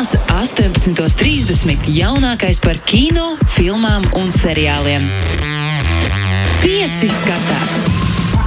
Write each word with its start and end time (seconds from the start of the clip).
Sestdienās, 0.00 0.62
18.30. 0.88 1.90
jaunākais 1.92 2.62
par 2.64 2.78
kino, 2.88 3.34
filmām 3.52 4.06
un 4.16 4.30
seriāliem. 4.32 5.04
Pieci 6.62 7.10
skatās 7.12 7.82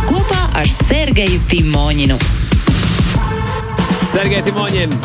kopā 0.08 0.40
ar 0.58 0.72
Sergeju 0.72 1.44
Timoņinu. 1.52 2.18
Sergei 4.08 4.42
Timoņin, 4.48 4.98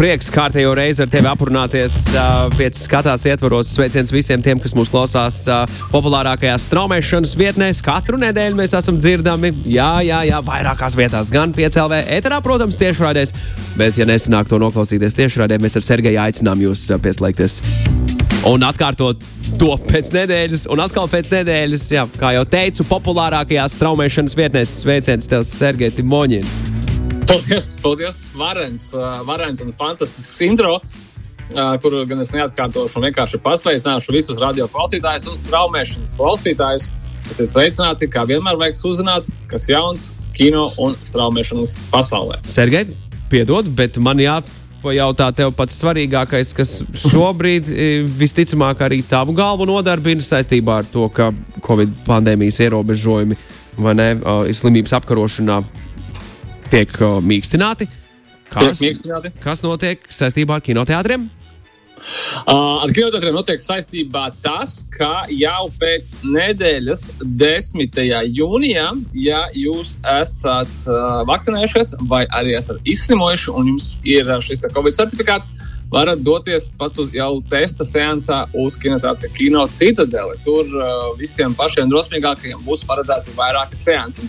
prieks 0.00 0.32
kārtējo 0.32 0.72
reizi 0.78 1.04
ar 1.04 1.12
tevi 1.12 1.28
aprunāties. 1.28 1.98
Uh, 2.14 2.48
Pieci 2.56 2.86
skatās 2.86 3.28
ietvaros 3.28 3.76
sveiciens 3.76 4.16
visiem 4.16 4.40
tiem, 4.40 4.62
kas 4.62 4.72
mūs 4.78 4.88
klausās 4.88 5.42
uh, 5.50 5.68
populārākajās 5.92 6.70
straumēšanas 6.70 7.36
vietnēs. 7.36 7.84
Katru 7.84 8.16
nedēļu 8.24 8.62
mēs 8.64 8.78
esam 8.80 8.96
dzirdami, 8.96 9.52
jā, 9.76 9.92
jā, 10.08 10.24
jā, 10.32 10.40
vairākās 10.48 10.96
vietās, 10.96 11.28
gan 11.36 11.52
piecēlē, 11.52 12.06
eterā, 12.16 12.40
protams, 12.44 12.80
tiešraidēs. 12.80 13.36
Bet, 13.76 13.98
ja 14.00 14.06
nesanāk 14.08 14.48
to 14.48 14.56
noklausīties 14.56 15.12
tiešraidē, 15.18 15.58
mēs 15.60 15.76
ar 15.76 15.84
Sergeju 15.84 16.20
aicinām 16.22 16.62
jūs 16.64 16.86
pieslēgties. 17.04 17.58
Un 18.48 18.62
atkārtot 18.64 19.20
to 19.60 19.74
pēc 19.88 20.12
nedēļas, 20.14 20.64
un 20.72 20.80
atkal 20.80 21.10
pēc 21.12 21.28
nedēļas, 21.34 21.84
jā, 21.92 22.06
kā 22.16 22.30
jau 22.38 22.44
teicu, 22.48 22.86
populārākajās 22.88 23.76
straumēšanas 23.76 24.36
vietnēs 24.38 24.72
sveiciens 24.80 25.28
tev, 25.28 25.44
Sergei 25.48 25.92
Timoņin. 25.92 26.46
Paldies, 27.26 27.72
paldies, 27.82 28.22
Varens, 28.38 28.92
Varens 29.28 29.60
un 29.64 29.74
fantastisks 29.76 30.40
intro, 30.46 30.78
kuru 31.82 32.04
gan 32.08 32.22
es 32.24 32.32
neatkārtošu 32.32 32.96
un 33.00 33.08
vienkārši 33.10 33.40
pasveicināšu 33.44 34.14
visus 34.14 34.40
radio 34.40 34.70
klausītājus 34.72 35.28
un 35.32 35.40
straumēšanas 35.40 36.16
klausītājus. 36.16 36.92
Esiet 37.26 37.52
sveicināti, 37.52 38.08
kā 38.08 38.24
vienmēr 38.28 38.56
vajag 38.60 38.78
uzzināt, 38.88 39.28
kas 39.50 39.68
jauns 39.68 40.12
kino 40.36 40.70
un 40.78 40.94
straumēšanas 41.02 41.74
pasaulē. 41.90 42.38
Sergei, 42.46 42.86
piedod, 43.30 43.68
bet 43.76 43.98
man 44.02 44.20
jāpajautā 44.22 45.28
tev 45.36 45.52
pats 45.56 45.78
svarīgākais, 45.82 46.52
kas 46.56 46.72
šobrīd 47.06 47.70
e, 47.70 47.88
visticamāk 48.18 48.82
arī 48.86 49.02
tavu 49.06 49.34
galvu 49.36 49.66
nodarbina 49.68 50.24
saistībā 50.24 50.80
ar 50.82 50.90
to, 50.90 51.08
ka 51.12 51.32
Covid 51.66 51.92
pandēmijas 52.06 52.60
ierobežojumi 52.66 53.38
vai 53.76 53.94
ne, 53.96 54.08
uh, 54.16 54.44
ir 54.48 54.56
slimības 54.56 54.94
apkarošanā 54.96 55.60
tiek 56.72 56.92
uh, 57.02 57.18
mīkstināti. 57.20 57.88
Tiek 58.56 58.78
mīkstināti. 58.80 59.34
kas 59.42 59.60
notiek 59.64 60.06
saistībā 60.08 60.56
ar 60.56 60.64
kinoteātriem? 60.64 61.26
Uh, 61.96 62.82
ar 62.84 62.92
kinoteātriem 62.94 63.34
notiek 63.34 63.60
saistībā 63.62 64.26
tas, 64.44 64.78
ka 64.92 65.24
jau 65.32 65.68
pēc 65.80 66.10
nedēļas, 66.22 67.06
10. 67.40 68.00
jūnijā, 68.36 68.86
ja 69.16 69.40
jūs 69.56 69.96
esat 70.16 70.74
uh, 70.84 71.22
vakcinējušies 71.30 71.96
vai 72.10 72.24
arī 72.36 72.54
esat 72.58 72.84
izslimojuši 72.84 73.56
un 73.56 73.72
jums 73.72 73.88
ir 74.04 74.28
uh, 74.28 74.38
šis 74.44 74.62
Covid 74.66 74.98
certifikāts, 74.98 75.50
varat 75.90 76.20
doties 76.26 76.68
pat 76.78 76.98
uz 77.00 77.12
jau 77.14 77.32
testa 77.48 77.86
seansā 77.86 78.44
uz 78.58 78.76
kinoteātra 78.82 79.30
Kino 79.34 79.64
Citadeli. 79.72 80.36
Tur 80.44 80.68
uh, 80.76 81.10
visiem 81.18 81.56
pašiem 81.56 81.90
drosmīgākajiem 81.92 82.64
būs 82.66 82.84
paredzēti 82.86 83.34
vairāki 83.38 83.78
seansi. 83.78 84.28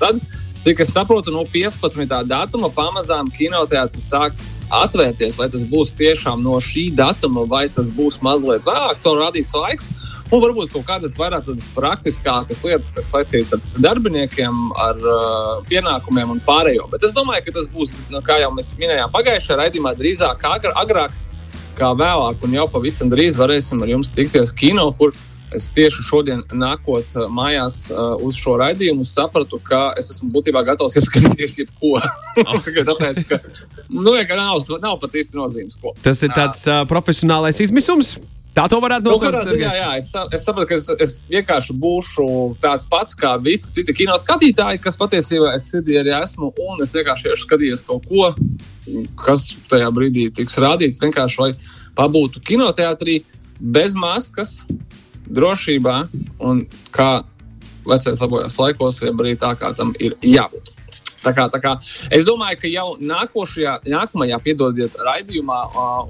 Cik 0.58 0.80
es 0.81 0.89
saprotu, 0.91 1.31
no 1.31 1.44
15. 1.45 2.23
datuma 2.25 2.69
pamazām 2.73 3.30
kinoteātris 3.30 4.08
sāks 4.09 4.45
atvērties. 4.73 5.38
Vai 5.38 5.52
tas 5.53 5.66
būs 5.69 5.94
tiešām 5.97 6.41
no 6.41 6.58
šī 6.63 6.88
datuma, 6.97 7.45
vai 7.45 7.67
tas 7.69 7.91
būs 7.94 8.17
mazliet 8.25 8.66
vēlāk, 8.66 8.97
to 9.03 9.13
radīs 9.19 9.53
laiks. 9.53 9.91
Un 10.28 10.41
varbūt 10.44 10.73
kaut 10.73 10.83
kādas 10.89 11.13
vairāk 11.16 11.45
praktiskākas 11.75 12.59
lietas, 12.66 12.89
kas 12.91 13.13
saistītas 13.13 13.53
ar 13.53 13.85
darbiniekiem, 13.85 14.58
ar 14.75 14.97
uh, 15.00 15.53
pienākumiem 15.69 16.33
un 16.33 16.41
pārējo. 16.44 16.89
Bet 16.91 17.05
es 17.08 17.13
domāju, 17.16 17.45
ka 17.45 17.55
tas 17.59 17.69
būs, 17.72 17.94
nu, 18.11 18.19
kā 18.25 18.41
jau 18.41 18.50
mēs 18.58 18.73
minējām, 18.81 19.13
pagājušajā 19.13 19.61
raidījumā, 19.61 19.94
drīzāk 19.95 20.44
agr 20.50 20.75
agrāk, 20.83 21.16
kā 21.78 21.94
vēlāk. 21.95 22.44
Un 22.44 22.58
jau 22.58 22.67
pavisam 22.73 23.13
drīz 23.13 23.38
varēsim 23.39 23.85
ar 23.85 23.94
jums 23.94 24.11
tikties 24.17 24.52
kino, 24.58 24.89
kur 24.97 25.16
Es 25.56 25.70
tieši 25.72 26.03
šodien, 26.03 26.42
nākot 26.59 27.13
uh, 27.16 27.28
mājās 27.31 27.85
uh, 27.94 28.18
uz 28.24 28.35
šo 28.35 28.58
raidījumu, 28.59 29.06
sapratu, 29.08 29.62
ka 29.63 29.94
es 30.00 30.09
esmu 30.12 30.28
būtībā 30.35 30.63
gatavs 30.68 30.97
ieskatīties 31.00 31.59
jebko. 31.63 31.97
Oh. 32.38 32.62
Tāpēc, 32.62 33.24
ka 33.25 33.40
nu, 33.90 34.12
nav, 34.13 34.59
nav 34.78 35.00
pat 35.02 35.16
īsti 35.18 35.40
nozīmes, 35.40 35.80
ko. 35.81 35.96
Tas 36.06 36.19
ir 36.22 36.30
tāds 36.38 36.59
uh, 36.69 36.84
profesionālais 36.86 37.57
izmisums. 37.66 38.12
Tā 38.57 38.63
to 38.69 38.78
varētu 38.81 39.09
nosaukt. 39.12 39.52
Jā, 39.57 39.72
jā, 39.78 39.90
es, 40.00 40.09
es 40.34 40.46
saprotu, 40.46 40.69
ka 40.72 40.78
es, 40.78 40.88
es 41.03 41.16
vienkārši 41.30 41.75
būšu 41.78 42.28
tāds 42.62 42.90
pats 42.90 43.18
kā 43.18 43.36
visi 43.41 43.69
citi 43.75 43.94
kino 44.00 44.16
skatītāji, 44.18 44.81
kas 44.81 44.97
patiesībā 44.97 45.52
es 45.57 45.68
sirdī 45.69 46.00
arī 46.02 46.16
esmu. 46.18 46.50
Un 46.66 46.81
es 46.86 46.94
vienkārši 46.97 47.31
esmu 47.34 47.44
skatījies 47.44 47.86
kaut 47.86 48.07
ko, 48.09 48.31
kas 49.25 49.52
tajā 49.69 49.91
brīdī 49.94 50.25
tiks 50.40 50.57
rādīts. 50.63 51.02
Vienkārši 51.03 51.41
lai 51.44 51.52
pabūtu 51.97 52.41
kinoteātrī 52.50 53.19
bez 53.62 53.94
maskas, 53.97 54.63
drošībā 55.29 55.97
un 56.47 56.65
kā 56.95 57.11
vecais 57.88 58.23
labojās 58.23 58.57
laikos, 58.59 59.03
ja 59.03 59.13
arī 59.13 59.35
tā 59.39 59.53
kā 59.59 59.71
tam 59.75 59.93
ir 59.99 60.17
jābūt. 60.23 60.73
Tā 61.27 61.33
kā, 61.35 61.47
tā 61.51 61.59
kā, 61.59 61.73
es 62.13 62.23
domāju, 62.27 62.59
ka 62.61 62.69
jau 62.71 62.85
nākošajā, 63.03 63.73
nākamajā, 63.91 64.38
piedodiet, 64.45 64.93
raidījumā, 65.03 65.57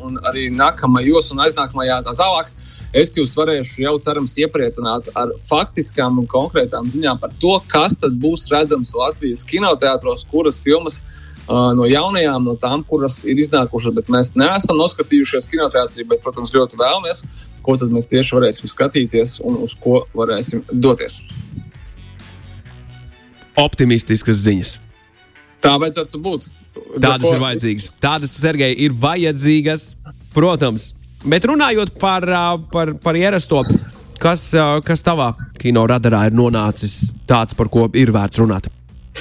un 0.05 0.19
arī 0.29 0.47
nākamajos 0.53 1.31
un 1.33 1.41
aiznākamajā 1.47 2.01
tā 2.05 2.13
tālāk, 2.19 2.51
es 2.93 3.15
jūs 3.17 3.33
varēšu 3.39 3.85
jau 3.87 3.95
cerams 4.03 4.35
iepriecināt 4.37 5.09
ar 5.17 5.33
faktiskām 5.47 6.21
un 6.21 6.29
konkrētām 6.29 6.91
ziņām 6.93 7.21
par 7.23 7.33
to, 7.41 7.55
kas 7.71 7.97
tad 7.97 8.19
būs 8.21 8.45
redzams 8.53 8.93
Latvijas 8.97 9.45
kinoteātros, 9.47 10.27
kuras 10.29 10.61
filmas 10.61 11.01
uh, 11.01 11.26
no 11.47 11.87
jaunajām, 11.87 12.43
no 12.43 12.55
tām, 12.59 12.83
kuras 12.87 13.21
ir 13.27 13.39
iznākušas, 13.39 13.95
bet 13.95 14.11
mēs 14.11 14.33
neesam 14.39 14.79
noskatījušies 14.81 15.47
kinoteātrī, 15.51 16.05
bet, 16.09 16.21
protams, 16.23 16.53
ļoti 16.55 16.79
vēlamies, 16.79 17.23
ko 17.63 17.77
tad 17.79 17.93
mēs 17.93 18.09
tieši 18.11 18.35
varēsim 18.37 18.71
skatīties 18.71 19.37
un 19.47 19.61
uz 19.63 19.75
ko 19.79 20.01
varēsim 20.17 20.65
doties. 20.71 21.21
Optimistiskas 23.57 24.43
ziņas. 24.43 24.75
Tā 25.63 25.73
vajadzētu 25.81 26.21
būt. 26.21 26.51
Tādas 27.01 27.31
ir 27.31 27.41
vajadzīgas. 27.41 27.89
Tādas, 28.03 28.35
Sergei, 28.37 28.75
ir 28.85 28.93
vajadzīgas, 28.93 29.89
protams. 30.35 30.91
Bet 31.25 31.47
runājot 31.49 31.95
par, 31.97 32.27
par, 32.71 32.93
par 33.01 33.17
ierasto, 33.17 33.63
kas, 34.21 34.51
kas 34.85 35.05
tavā 35.05 35.31
kino 35.57 35.87
radarā 35.89 36.27
ir 36.29 36.37
nonācis 36.37 37.15
tāds, 37.27 37.57
par 37.57 37.71
ko 37.73 37.87
ir 37.97 38.13
vērts 38.13 38.43
runāt? 38.43 38.69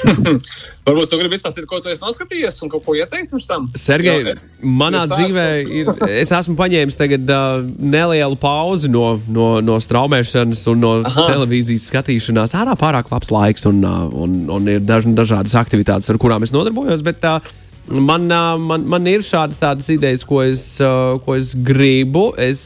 Varbūt 0.87 1.11
tu 1.11 1.19
gribi 1.19 1.35
izstāstīt, 1.39 1.67
ko 1.67 1.81
tu 1.83 1.91
esi 1.91 2.03
noskatījies 2.03 2.61
un 2.63 2.71
ko 2.71 2.95
ieteikt 2.95 3.35
mums 3.35 3.49
tam? 3.49 3.67
Sergei, 3.79 4.21
jo, 4.23 4.35
es, 4.37 4.53
manā 4.79 5.03
es 5.07 5.13
dzīvē 5.15 5.47
ir, 5.81 5.91
es 6.21 6.33
esmu 6.37 6.55
paņēmis 6.59 6.99
tagad 7.01 7.33
uh, 7.33 7.59
nelielu 7.67 8.39
pauzi 8.41 8.91
no, 8.93 9.17
no, 9.27 9.49
no 9.65 9.81
straumēšanas 9.83 10.63
un 10.73 10.83
no 10.85 10.95
Aha. 11.03 11.29
televīzijas 11.33 11.89
skatīšanās. 11.91 12.55
Ārā 12.59 12.77
pārāk 12.79 13.11
labs 13.13 13.33
laiks 13.35 13.67
un, 13.71 13.83
uh, 13.87 14.07
un, 14.25 14.43
un 14.53 14.73
ir 14.77 14.85
daž, 14.87 15.09
dažādas 15.17 15.57
aktivitātes, 15.59 16.11
ar 16.13 16.21
kurām 16.23 16.47
es 16.47 16.55
nodarbojos. 16.55 17.03
Bet, 17.07 17.25
uh, 17.27 17.66
Man, 17.87 18.27
man, 18.67 18.87
man 18.91 19.07
ir 19.07 19.23
šādas 19.23 19.61
tādas 19.63 19.91
idejas, 19.95 20.25
ko 20.27 20.41
es, 20.43 20.65
ko 21.23 21.37
es 21.39 21.53
gribu. 21.55 22.33
Es 22.41 22.63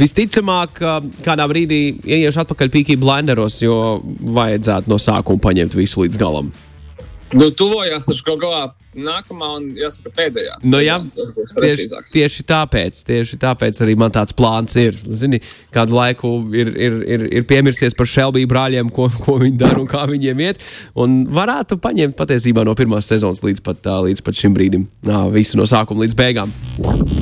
visticamāk, 0.00 0.80
kādā 1.26 1.46
brīdī 1.50 1.82
ieiešu 2.02 2.42
atpakaļ 2.42 2.72
Pīkī 2.74 2.98
blenderos, 2.98 3.60
jo 3.62 4.00
vajadzētu 4.34 4.90
no 4.90 4.98
sākuma 4.98 5.46
paņemt 5.46 5.78
visu 5.78 6.02
līdz 6.02 6.18
galam. 6.20 6.50
Nu, 7.36 7.50
tuvojās 7.54 8.08
taču 8.08 8.24
kaut 8.26 8.40
kādā 8.42 8.62
nākamā 8.98 9.50
un, 9.58 9.68
jāsaka, 9.78 10.10
pēdējā. 10.16 10.56
Nu, 10.66 10.80
jā, 10.82 10.96
tieši, 11.14 11.86
tieši, 12.10 12.44
tāpēc, 12.48 13.02
tieši 13.06 13.38
tāpēc 13.40 13.78
arī 13.84 13.94
man 14.00 14.14
tāds 14.14 14.34
plāns 14.36 14.74
ir. 14.80 14.98
Zini, 15.14 15.38
kādu 15.74 15.94
laiku 15.94 16.32
ir, 16.56 16.72
ir, 16.74 16.98
ir, 17.06 17.26
ir 17.40 17.46
piemirsies 17.50 17.94
par 17.98 18.10
Šelbiju 18.10 18.50
brāļiem, 18.50 18.90
ko, 18.94 19.06
ko 19.22 19.38
viņi 19.42 19.62
dara 19.62 19.78
un 19.82 19.88
kā 19.90 20.02
viņiem 20.10 20.44
iet. 20.48 20.66
Un 20.98 21.22
varētu 21.30 21.78
paņemt 21.82 22.18
patiesībā 22.18 22.66
no 22.66 22.74
pirmās 22.78 23.10
sezonas 23.10 23.44
līdz 23.46 23.64
pat, 23.66 23.90
līdz 24.10 24.26
pat 24.26 24.42
šim 24.42 24.58
brīdim. 24.58 24.90
Nā, 25.06 25.24
visu 25.34 25.60
no 25.60 25.70
sākuma 25.70 26.06
līdz 26.06 26.18
beigām. 26.18 27.19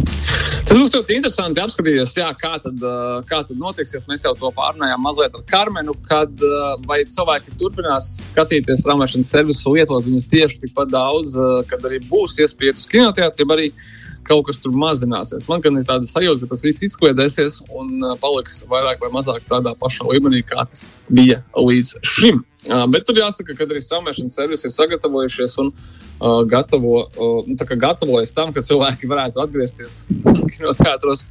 Tas 0.69 0.77
būs 0.77 0.91
ļoti 0.93 1.15
interesanti 1.17 1.63
apskatīties, 1.63 2.11
jā, 2.19 2.27
kā, 2.37 2.51
tad, 2.61 2.83
kā 3.25 3.39
tad 3.49 3.57
notiksies. 3.57 4.05
Mēs 4.11 4.27
jau 4.27 4.35
to 4.37 4.51
pārunājām 4.53 5.01
mazliet 5.01 5.33
ar 5.39 5.45
Karmenu, 5.49 5.95
kad 6.05 6.45
vai 6.85 6.99
cilvēki 7.09 7.55
turpinās 7.57 8.11
skatīties 8.27 8.85
rāmēšanas 8.85 9.31
servisu, 9.33 9.73
lietot 9.73 10.05
viņus 10.05 10.29
tieši 10.29 10.61
tikpat 10.67 10.93
daudz, 10.93 11.39
kad 11.71 11.89
arī 11.89 12.03
būs 12.11 12.37
iespējas 12.45 12.83
uz 12.83 12.91
kinoteātriem, 12.93 13.57
kaut 14.29 14.47
kas 14.49 14.61
tur 14.63 14.75
mazināsies. 14.77 15.47
Man 15.49 15.63
gan 15.65 15.79
ir 15.81 15.87
tāda 15.89 16.09
sajūta, 16.09 16.45
ka 16.45 16.53
tas 16.53 16.65
viss 16.67 16.85
izkliedēsies 16.87 17.63
un 17.75 18.05
paliks 18.23 18.63
vairāk 18.69 19.01
vai 19.03 19.11
mazāk 19.15 19.47
tādā 19.49 19.75
pašā 19.79 20.07
līmenī, 20.11 20.45
kā 20.47 20.67
tas 20.69 20.87
bija 21.09 21.41
līdz 21.57 21.95
šim. 22.07 22.45
Bet 22.93 23.07
tur 23.07 23.17
jāsaka, 23.17 23.55
ka 23.55 23.65
arī 23.65 23.81
straumēšanas 23.81 24.35
servisi 24.35 24.67
ir 24.67 24.75
sagatavojušies 24.75 25.55
un 25.63 25.71
uh, 25.71 26.43
gatavo, 26.51 27.05
uh, 27.07 27.47
nu, 27.47 27.57
gatavojas 27.85 28.35
tam, 28.35 28.51
ka 28.53 28.65
cilvēki 28.67 29.09
varētu 29.09 29.41
atgriezties 29.45 30.01
kinoteātros 30.57 31.25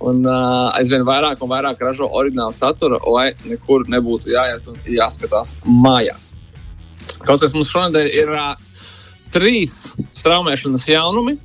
un 0.00 0.24
uh, 0.24 0.72
aizvien 0.78 1.04
vairāk 1.06 1.44
un 1.44 1.52
vairāk 1.52 1.84
ražo 1.84 2.08
oriģinālu 2.08 2.56
saturu, 2.56 2.98
lai 3.12 3.30
nekur 3.44 3.84
nebūtu 3.92 4.32
jāiet 4.32 4.72
un 4.72 4.80
jāskatās 4.88 5.58
mājās. 5.68 6.32
Kaut 7.22 7.44
kas 7.44 7.52
mums 7.54 7.70
šonadēļ 7.70 8.08
ir 8.22 8.32
uh, 8.32 8.54
trīs 9.32 9.92
straumēšanas 10.12 10.88
jaunumi. 10.88 11.36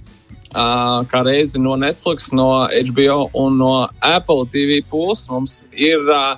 Kā 0.53 1.21
reizi 1.27 1.59
no 1.59 1.75
Netflix, 1.75 2.31
no 2.31 2.67
HBO 2.67 3.29
un 3.35 3.57
no 3.59 3.71
Apple 4.01 4.47
TV 4.51 4.79
puses 4.89 5.27
mums 5.29 5.65
ir 5.71 5.99
uh, 6.07 6.37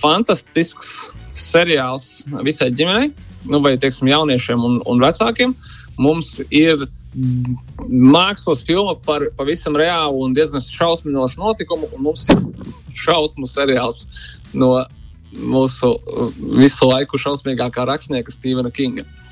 fantastisks 0.00 1.12
seriāls 1.30 2.24
visai 2.46 2.70
ģimenei, 2.72 3.10
nu, 3.50 3.60
vai 3.60 3.76
teiksim, 3.80 4.08
jauniešiem 4.10 4.64
un, 4.64 4.80
un 4.88 5.04
vecākiem. 5.04 5.52
Mums 6.00 6.38
ir 6.48 6.86
mākslas 7.90 8.64
filma 8.64 8.96
par 9.04 9.26
pavisam 9.36 9.76
reālu 9.76 10.24
un 10.24 10.34
diezgan 10.34 10.64
šausminošu 10.64 11.42
notikumu, 11.42 11.90
un 11.96 12.08
mums 12.08 12.24
ir 12.32 12.40
šausmu 12.96 13.48
seriāls 13.50 14.06
no 14.54 14.78
mūsu 15.30 15.92
visu 16.58 16.88
laiku 16.90 17.20
šausmīgākā 17.20 17.84
rakstnieka 17.86 18.32
Stevena 18.34 18.72
Kinga, 18.74 19.04
uh, 19.04 19.29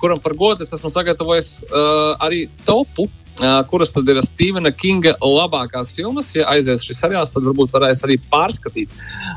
kuram 0.00 0.20
par 0.22 0.36
godu 0.38 0.64
es 0.64 0.72
esmu 0.72 0.90
sagatavojis 0.92 1.58
uh, 1.70 2.14
arī 2.22 2.46
topu 2.66 3.08
kuras 3.68 3.90
tad 3.90 4.08
ir 4.08 4.20
Stevena 4.22 4.70
Kinga 4.70 5.14
labākās 5.20 5.92
filmas. 5.96 6.34
Ja 6.36 6.48
aizies 6.52 6.84
šis 6.84 7.00
seriāls, 7.00 7.32
tad 7.32 7.46
varbūt 7.46 7.72
varēs 7.72 8.04
arī 8.04 8.18
pārskatīt. 8.30 8.90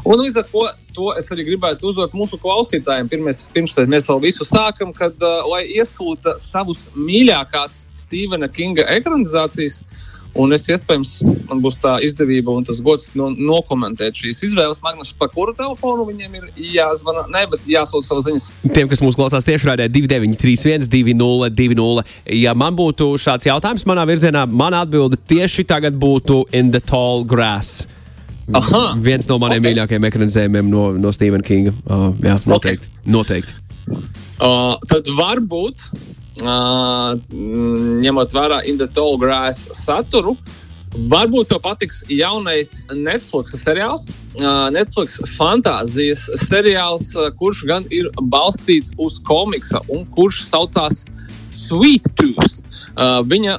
Un 0.04 0.20
līdz 0.20 0.42
ar 0.42 0.50
to, 0.52 0.66
to 0.94 1.12
es 1.20 1.32
arī 1.32 1.46
gribētu 1.48 1.88
uzdot 1.90 2.14
mūsu 2.14 2.40
klausītājiem. 2.42 3.10
Pirmais, 3.10 3.46
pirms 3.54 3.78
mēs 3.88 4.10
vēl 4.12 4.22
visu 4.28 4.48
sākam, 4.48 4.94
kad 4.96 5.16
uh, 5.24 5.46
lai 5.52 5.64
iesūta 5.78 6.36
savus 6.42 6.90
mīļākās 6.96 7.86
Stevena 7.96 8.52
Kinga 8.52 8.88
ekranizācijas. 8.98 9.84
Un 10.36 10.52
es 10.52 10.66
iespējams, 10.68 11.12
man 11.48 11.62
būs 11.64 11.78
tā 11.80 11.94
izdevība 12.04 12.52
un 12.52 12.66
tas 12.68 12.82
gods 12.84 13.08
no, 13.16 13.30
nokomentēt 13.32 14.20
šīs 14.20 14.42
izvēles. 14.50 14.82
Magnus, 14.84 15.14
pa 15.16 15.30
kuru 15.32 15.54
telefonu 15.56 16.04
viņiem 16.10 16.36
ir 16.42 16.50
jāzvana? 16.76 17.24
Nē, 17.32 17.46
bet 17.54 17.64
jāsūta 17.72 18.10
savas 18.10 18.28
ziņas. 18.28 18.48
Tiem, 18.68 18.90
kas 18.92 19.04
mūs 19.06 19.16
klausās 19.16 19.48
tiešraidē, 19.48 19.88
2931, 19.94 20.90
2020. 20.92 22.16
Ja 22.36 22.52
man 22.58 22.76
būtu 22.76 23.14
šāds 23.22 23.48
jautājums 23.48 23.88
manā 23.88 24.04
virzienā, 24.10 24.44
man 24.52 24.76
atbilde 24.76 25.20
tieši 25.32 25.64
tagad 25.72 25.96
būtu 26.00 26.44
In 26.56 26.74
the 26.76 26.84
Tall 26.84 27.24
Grass. 27.24 27.86
Aha, 28.54 28.82
Viens 29.02 29.26
no 29.30 29.40
maniem 29.42 29.64
okay. 29.64 29.72
mīļākajiem 29.72 30.10
ekranizējumiem 30.12 30.68
no, 30.70 30.90
no 31.00 31.14
Stevena 31.16 31.46
Kinga. 31.46 31.72
Uh, 31.88 32.12
jā, 32.22 32.36
noteikti. 32.52 32.92
Okay. 32.92 33.14
noteikti. 33.16 33.56
Uh, 34.36 34.76
tad 34.92 35.10
varbūt 35.16 35.88
uh, 36.44 37.16
ņemot 38.04 38.36
vērā 38.36 38.62
In 38.70 38.80
the 38.82 38.88
Tall 38.88 39.18
Grass 39.22 39.70
saturu. 39.78 40.36
Varbūt 41.12 41.50
tev 41.52 41.60
patiks 41.60 42.04
jaunais 42.08 42.86
Netflix 42.96 43.58
seriāls, 43.60 44.06
uh, 44.40 44.70
Netflix 44.72 45.18
fantāzijas 45.36 46.24
seriāls, 46.46 47.10
kurš 47.40 47.66
gan 47.68 47.88
ir 47.92 48.08
balstīts 48.32 48.94
uz 48.98 49.20
komiksa 49.28 49.84
un 49.92 50.06
kurš 50.16 50.46
saucās 50.48 51.04
Sweet 51.52 52.08
Tooth. 52.16 52.62
Uh, 52.96 53.20
viņa 53.28 53.58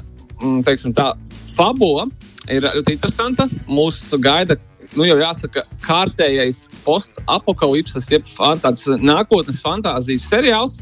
teiksim, 0.65 0.95
tā, 0.97 1.13
fabula 1.57 2.07
ir 2.49 2.65
ļoti 2.65 2.97
interesanta. 2.97 3.49
Mūsu 3.69 4.21
gaida 4.23 4.57
nu, 4.95 5.05
jau 5.07 5.17
jāsaka, 5.21 5.65
kārtējais 5.85 6.67
post-apokalipses, 6.85 8.09
jeb 8.13 8.27
tāds 8.63 8.87
nākotnes 9.03 9.61
fantāzijas 9.65 10.29
seriāls. 10.31 10.81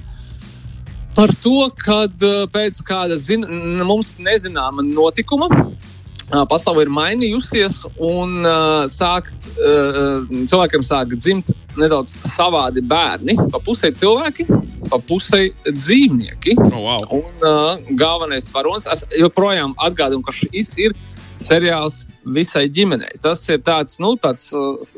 Par 1.14 1.30
to, 1.38 1.68
ka 1.78 2.04
eh, 2.10 2.44
pēc 2.50 2.80
kāda 2.86 3.16
zin, 3.18 3.46
mums 3.86 4.16
nezināma 4.18 4.82
notikuma 4.82 5.46
eh, 5.52 6.44
pasaule 6.50 6.82
ir 6.82 6.90
mainījusies 6.90 7.84
un 8.02 8.40
uh, 8.42 8.82
sākt, 8.90 9.46
uh, 9.54 10.24
cilvēkiem 10.50 10.82
sāk 10.82 11.14
dzimt 11.14 11.52
nedaudz 11.78 12.16
savādi 12.32 12.82
bērni. 12.82 13.36
Pa 13.52 13.60
pusē 13.62 13.92
cilvēki, 13.94 14.48
pa 14.90 14.98
pusē 15.06 15.44
dzīvnieki. 15.68 16.56
Oh, 16.72 16.80
wow. 16.88 17.06
Un 17.20 17.46
uh, 17.46 17.94
galvenais 17.94 18.50
varonis, 18.54 18.88
es 18.90 19.06
joprojām 19.20 19.76
atgādinu, 19.86 20.24
ka 20.26 20.34
šis 20.34 20.74
ir 20.88 20.98
seriāls 21.38 22.04
visai 22.26 22.66
ģimenei. 22.72 23.18
Tas 23.22 23.42
ir 23.52 23.60
tāds, 23.64 23.98
nu, 24.02 24.14
tāds 24.20 24.50
uz, 24.54 24.94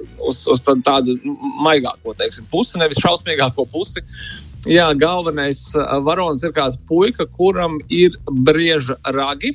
uz 0.53 0.63
tādu 0.87 1.17
maigāko 1.65 2.15
teiksim, 2.19 2.47
pusi, 2.51 2.79
nevis 2.81 3.03
šausmīgāko 3.03 3.67
pusi. 3.73 4.03
Uh, 4.03 4.47
Jā, 4.67 4.89
galvenais 4.99 5.61
varonis 6.03 6.43
ir 6.43 6.51
kāds 6.55 6.75
puika, 6.89 7.23
kuram 7.39 7.77
ir 7.93 8.17
brieža 8.27 8.97
ragi. 9.15 9.53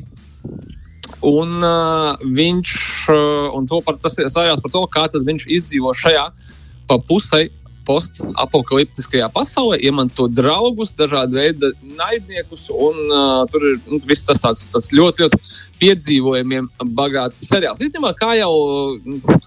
Un 1.28 1.58
uh, 1.60 2.16
viņš, 2.24 2.72
uh, 3.12 3.50
un 3.58 3.68
par, 3.84 3.98
tas 4.00 4.16
ir 4.16 4.30
stāstījis 4.32 4.64
par 4.64 4.72
to, 4.72 4.86
kā 4.94 5.04
viņš 5.12 5.48
izdzīvo 5.58 5.92
šajā 6.00 6.24
pa 6.88 6.98
pusē 7.10 7.44
post-apokaliptiskajā 7.92 9.28
pasaulē, 9.36 9.80
iemanto 9.84 10.28
draugus, 10.32 10.94
dažādu 10.98 11.40
veidu 11.42 11.72
naidniekus. 12.00 12.70
Un, 12.72 13.04
uh, 13.12 13.44
tur 13.52 13.68
ir 13.74 13.78
nu, 13.92 14.00
viss 14.08 14.28
tas 14.28 14.42
tāds, 14.44 14.66
tāds 14.72 14.92
ļoti, 14.96 15.26
ļoti 15.26 15.42
piedzīvojumiem 15.82 16.72
bagāts 16.98 17.44
seriāls. 17.50 17.84
Īstenībā, 17.84 18.14
kā 18.20 18.34
jau 18.40 18.52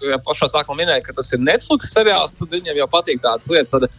ja 0.05 0.21
pašā 0.25 0.51
sākumā 0.53 0.83
minēja, 0.83 1.05
ka 1.07 1.17
tas 1.17 1.31
ir 1.33 1.43
Netflix 1.43 1.93
seriāls, 1.95 2.35
tad 2.37 2.53
viņam 2.53 2.81
jau 2.83 2.89
patīk 2.91 3.21
tādas 3.23 3.49
lietas, 3.51 3.73
tāda 3.73 3.91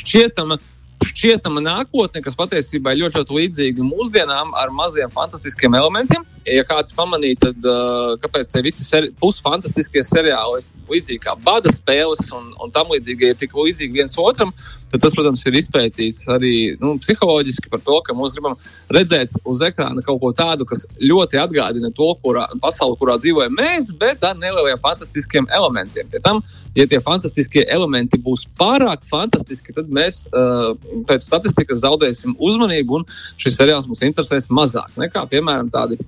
šķietama 0.00 0.60
šķietama 1.04 1.62
nākotne, 1.62 2.22
kas 2.24 2.34
patiesībā 2.38 2.90
ir 2.90 3.04
ļoti, 3.04 3.20
ļoti 3.20 3.36
līdzīga 3.36 3.84
mūsdienām 3.86 4.50
ar 4.58 4.72
maziem 4.74 5.12
fantastiskiem 5.14 5.76
elementiem. 5.78 6.24
Ja 6.48 6.64
kāds 6.66 6.94
pamanīja, 6.96 7.38
tad 7.48 7.68
uh, 7.70 8.16
kāpēc 8.22 8.50
tie 8.50 8.64
visi 8.66 8.86
seri 8.86 9.12
pusfantastiskie 9.20 10.02
seriāli 10.06 10.64
līdzīgi 10.92 11.22
kā 11.24 11.34
bada 11.44 11.72
spēles 11.72 12.26
un, 12.34 12.50
un 12.62 12.72
tam 12.74 12.90
līdzīgi 12.92 13.32
ir 13.32 13.38
tik 13.38 13.54
līdzīgi 13.56 14.00
viens 14.00 14.18
otram, 14.20 14.52
tad 14.90 15.02
tas, 15.02 15.14
protams, 15.16 15.44
ir 15.48 15.58
izpētīts 15.60 16.24
arī 16.32 16.54
nu, 16.80 16.94
psiholoģiski 17.02 17.70
par 17.72 17.82
to, 17.84 17.98
ka 18.06 18.16
mēs 18.16 18.36
gribam 18.36 18.56
redzēt 18.94 19.36
uz 19.48 19.62
ekrāna 19.64 20.04
kaut 20.04 20.20
ko 20.22 20.32
tādu, 20.36 20.66
kas 20.68 20.86
ļoti 21.02 21.40
atgādina 21.42 21.90
to 21.94 22.08
kurā, 22.22 22.46
pasauli, 22.62 22.98
kurā 23.00 23.18
dzīvojam 23.20 23.56
mēs, 23.58 23.90
bet 24.00 24.24
ar 24.26 24.36
nelieliem 24.38 24.80
fantastiskiem 24.82 25.48
elementiem. 25.54 26.08
Pie 26.12 26.22
tam, 26.24 26.42
ja 26.78 26.86
tie 26.88 27.00
fantastiskie 27.04 27.64
elementi 27.74 28.20
būs 28.22 28.46
pārāk 28.60 29.04
fantastiski, 29.08 29.74
tad 29.76 29.90
mēs 29.94 30.24
uh, 30.30 30.72
pēc 31.08 31.26
statistikas 31.26 31.82
zaudēsim 31.84 32.36
uzmanību 32.38 33.00
un 33.00 33.06
šis 33.40 33.58
seriāls 33.58 33.88
mums 33.90 34.04
interesēs 34.06 34.48
mazāk 34.54 34.94
nekā, 35.00 35.24
piemēram, 35.30 35.70
tādi, 35.72 35.98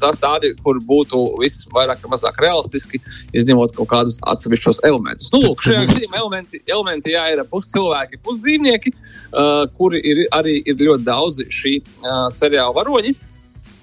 tās 0.00 0.20
tādi, 0.20 0.54
kur 0.62 0.80
būtu 0.86 1.22
viss 1.42 1.68
vairāk 1.72 2.02
vai 2.04 2.14
mazāk 2.14 2.40
realistiski, 2.42 3.00
izņemot 3.36 3.74
kaut 3.76 3.90
kādus 3.92 4.18
atsevišķos 4.32 4.82
elementus. 4.88 5.30
Nu, 5.34 5.42
lūk, 5.46 5.64
šajā 5.66 5.86
gadījumā 5.90 6.20
elementi, 6.20 6.62
elementi 6.66 7.16
jā, 7.16 7.26
ir 7.34 7.42
puscilvēki, 7.50 8.22
pusdzīvnieki, 8.26 8.94
uh, 8.94 9.66
kuri 9.78 10.02
ir 10.12 10.24
arī 10.34 10.60
ir 10.62 10.80
ļoti 10.80 11.06
daudzi 11.06 11.50
šī 11.52 11.76
uh, 11.82 12.26
seriāla 12.34 12.74
varoņi. 12.78 13.14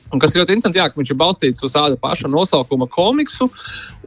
Un 0.09 0.17
kas 0.17 0.33
ļoti 0.33 0.55
interesanti, 0.55 0.79
jā, 0.81 0.87
ka 0.89 0.97
viņš 0.97 1.11
ir 1.13 1.17
balstīts 1.21 1.63
uz 1.65 1.73
tāda 1.75 1.97
paša 2.01 2.29
nosaukuma 2.33 2.87
komiksu. 2.89 3.45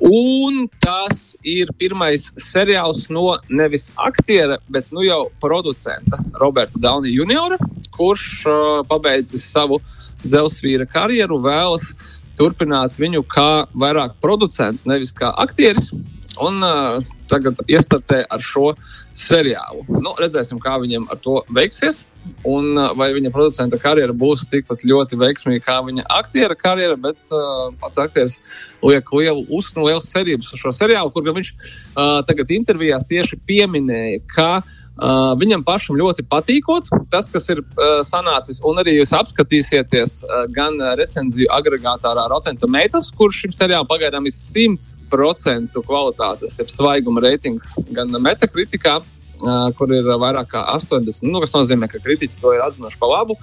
Un 0.03 0.65
tas 0.83 1.37
ir 1.47 1.71
pirmais 1.79 2.25
seriāls 2.43 3.05
no 3.15 3.37
nevis 3.47 3.93
aktiera, 4.03 4.59
bet 4.67 4.91
nu 4.91 5.05
jau 5.07 5.29
producenta 5.43 6.19
Roberta 6.43 6.81
Daunija 6.83 7.15
Juniora, 7.21 7.61
kurš 7.95 8.27
uh, 8.51 8.57
pabeidzis 8.89 9.47
savu 9.53 9.79
dzelzceļa 10.25 10.89
karjeru, 10.91 11.39
vēlas 11.45 11.93
turpināt 12.39 12.99
viņu 12.99 13.23
kā 13.31 13.65
vairāk 13.79 14.17
producents, 14.23 14.87
nevis 14.89 15.13
kā 15.15 15.31
aktieris 15.45 15.93
un 16.41 16.63
uh, 16.65 16.97
tagad 17.31 17.61
iestartē 17.69 18.23
ar 18.31 18.41
šo 18.43 18.73
seriālu. 19.13 19.85
Nu, 20.01 20.15
redzēsim, 20.21 20.61
kā 20.63 20.79
viņam 20.83 21.09
ar 21.13 21.21
to 21.23 21.43
veiksies. 21.53 22.07
Un 22.47 22.77
uh, 22.79 22.93
vai 22.95 23.09
viņa 23.17 23.33
producenta 23.35 23.81
karjera 23.83 24.15
būs 24.15 24.45
tikpat 24.51 24.85
ļoti 24.87 25.19
veiksmīga 25.19 25.65
kā 25.67 25.79
viņa 25.83 26.05
aktiera 26.21 26.55
karjera, 26.55 26.95
bet 26.97 27.33
uh, 27.35 27.73
pats 27.83 27.99
aktieris 27.99 28.39
liek 28.87 29.11
lielu 29.19 29.43
uzsnu, 29.51 29.89
liels 29.89 30.07
cerības 30.13 30.53
uz 30.55 30.63
šo 30.63 30.71
seriālu, 30.77 31.11
kur 31.11 31.27
viņš 31.27 31.51
uh, 31.57 32.21
tagad 32.29 32.55
intervijās 32.55 33.09
tieši 33.11 33.41
pieminēja, 33.49 34.23
ka 34.31 34.51
uh, 34.61 34.79
Uh, 34.93 35.33
viņam 35.41 35.63
pašam 35.65 35.97
ļoti 35.97 36.27
patīkot 36.29 36.91
tas, 37.09 37.25
kas 37.33 37.49
ir 37.49 37.63
uh, 37.63 38.03
sanācis. 38.05 38.59
Un 38.69 38.77
arī 38.83 38.99
jūs 38.99 39.15
apskatīsieties 39.17 40.19
uh, 40.27 40.43
gan 40.53 40.77
recenziju 41.01 41.49
agregātorā 41.57 42.27
Rotten 42.29 42.61
Tomatoes, 42.61 43.09
kurš 43.17 43.47
šim 43.47 43.55
seriālam 43.57 43.89
pagaidām 43.89 44.29
ir 44.29 44.35
100% 44.37 45.81
kvalitātes, 45.89 46.59
jeb 46.61 46.69
svaiguma 46.69 47.25
reitings, 47.25 47.73
gan 47.97 48.13
Metakritikā, 48.21 48.99
uh, 49.01 49.71
kur 49.79 49.97
ir 49.97 50.13
vairāk 50.13 50.53
kā 50.53 50.67
80. 50.77 51.25
Nu, 51.25 51.41
tas 51.41 51.57
nozīmē, 51.57 51.89
ka 51.89 52.03
kritiķi 52.03 52.45
to 52.45 52.53
ir 52.53 52.61
atzinuši 52.67 53.01
pa 53.01 53.09
labu. 53.15 53.39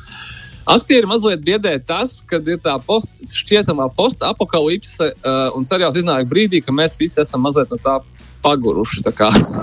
Aktieri 0.69 1.09
mazliet 1.09 1.41
biedē 1.41 1.79
tas, 1.81 2.19
ka 2.29 2.37
ir 2.45 2.61
tā 2.61 2.75
post, 2.85 3.17
šķietamā 3.25 3.89
post-apokalipse, 3.97 5.11
uh, 5.17 5.49
un 5.57 5.65
seriāls 5.65 5.97
iznāk 5.97 6.29
brīdī, 6.29 6.61
ka 6.61 6.75
mēs 6.75 6.93
visi 6.99 7.17
esam 7.23 7.41
mazliet 7.41 7.73
no 7.73 7.81
tā 7.81 7.97
paguruši. 8.43 9.03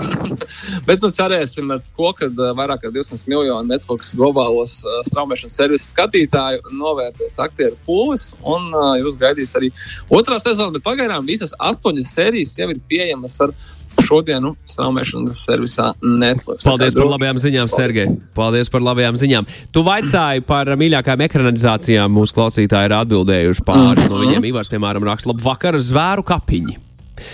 Bet 0.87 1.01
nu, 1.03 1.09
cerēsim, 1.13 1.71
ko, 1.97 2.11
ka 2.17 2.29
uh, 2.29 2.51
vairāk 2.57 2.85
kā 2.85 2.91
200 2.93 3.29
miljonu 3.31 3.69
Netflix 3.69 4.13
globālos 4.17 4.79
uh, 4.85 4.99
straumēšanas 5.07 5.57
servisu 5.61 5.89
skatītāju 5.91 6.75
novērtēs 6.77 7.39
aktieru 7.43 7.77
pūles, 7.87 8.31
un 8.43 8.69
uh, 8.73 8.93
jūs 9.01 9.17
gaidīs 9.19 9.55
arī 9.59 9.71
otrā 10.13 10.39
sezona. 10.43 10.73
Bet 10.77 10.85
pagaidām 10.87 11.27
visas 11.27 11.55
astoņas 11.57 12.13
sērijas 12.13 12.55
jau 12.61 12.69
ir 12.73 12.81
pieejamas 12.89 13.37
ar 13.45 13.55
šodienu 14.03 14.53
straumēšanas 14.69 15.41
servisā 15.41 15.91
Netflix. 16.01 16.65
Paldies 16.67 16.97
par 16.97 17.09
labajām 17.09 17.41
ziņām, 17.41 17.69
Sergei. 17.71 18.11
Paldies 18.37 18.71
par 18.73 18.85
labajām 18.85 19.17
ziņām. 19.19 19.47
Tu 19.73 19.83
vaicāji 19.85 20.45
par 20.47 20.69
mīļākajām 20.79 21.25
ekranizācijām. 21.27 22.17
Mūsu 22.17 22.37
klausītāji 22.37 22.91
ir 22.91 22.97
atbildējuši 23.01 23.65
pāris 23.67 24.05
-hmm. 24.05 24.11
no 24.13 24.25
viņiem. 24.25 24.51
Ivars, 24.51 24.69
piemēram, 24.73 25.07
raksta 25.09 25.33
labu 25.33 25.45
vakaru 25.49 25.81
zvēru 25.81 26.25
kapiņu. 26.27 26.86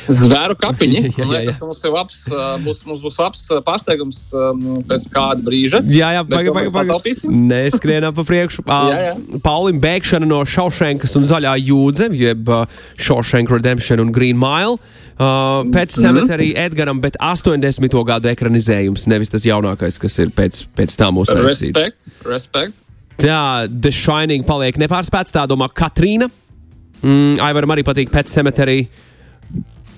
Zvēru 0.07 0.55
kapiņi. 0.59 1.01
jā, 1.19 1.27
jā, 1.27 1.41
jā. 1.47 1.55
Mums, 1.61 1.83
labs, 1.95 2.17
būs, 2.63 2.83
mums 2.89 3.03
būs 3.05 3.19
labs 3.21 3.43
pārsteigums 3.65 4.21
pēc 4.89 5.07
kāda 5.13 5.45
brīža. 5.45 5.83
Jā, 5.91 6.13
jā, 6.17 6.25
pagaidi, 6.27 6.71
pagaidi. 6.73 7.15
Paga. 7.23 7.35
Neskrienam 7.53 8.15
pa 8.15 8.25
priekšu. 8.27 8.65
jā, 8.93 8.99
jā. 9.09 9.13
Paulim 9.45 9.81
bēgšana 9.83 10.29
no 10.29 10.41
Šaušenkas 10.47 11.17
un 11.19 11.27
Zaļā 11.29 11.55
jūdze, 11.61 12.11
jeb 12.19 12.51
Šaušenka 12.97 13.57
Redemption 13.59 14.03
un 14.03 14.13
Green 14.15 14.39
Mile. 14.39 14.79
Uh, 15.13 15.61
pēc 15.69 15.93
tam 16.01 16.15
mm 16.15 16.23
-hmm. 16.23 16.33
arī 16.33 16.47
Edgars, 16.57 16.99
bet 16.99 17.15
80. 17.21 18.03
gadu 18.05 18.27
ekranizējums, 18.27 19.05
nevis 19.07 19.29
tas 19.29 19.45
jaunākais, 19.45 19.99
kas 19.99 20.19
ir 20.19 20.31
pēc, 20.33 20.65
pēc 20.75 20.95
tam 20.97 21.17
uztaisīts. 21.17 21.77
Respekt, 21.77 22.07
respekt. 22.25 22.81
Tā, 23.17 23.69
The 23.81 23.91
Shining 23.91 24.45
paliek 24.45 24.77
nepārspēts, 24.77 25.31
tā 25.31 25.45
domā 25.47 25.69
Katrīna. 25.69 26.29
Mm, 27.03 27.37
Aivaram 27.43 27.69
arī 27.75 27.83
patīk 27.83 28.09
Pēc 28.09 28.31
Cemetery. 28.31 28.87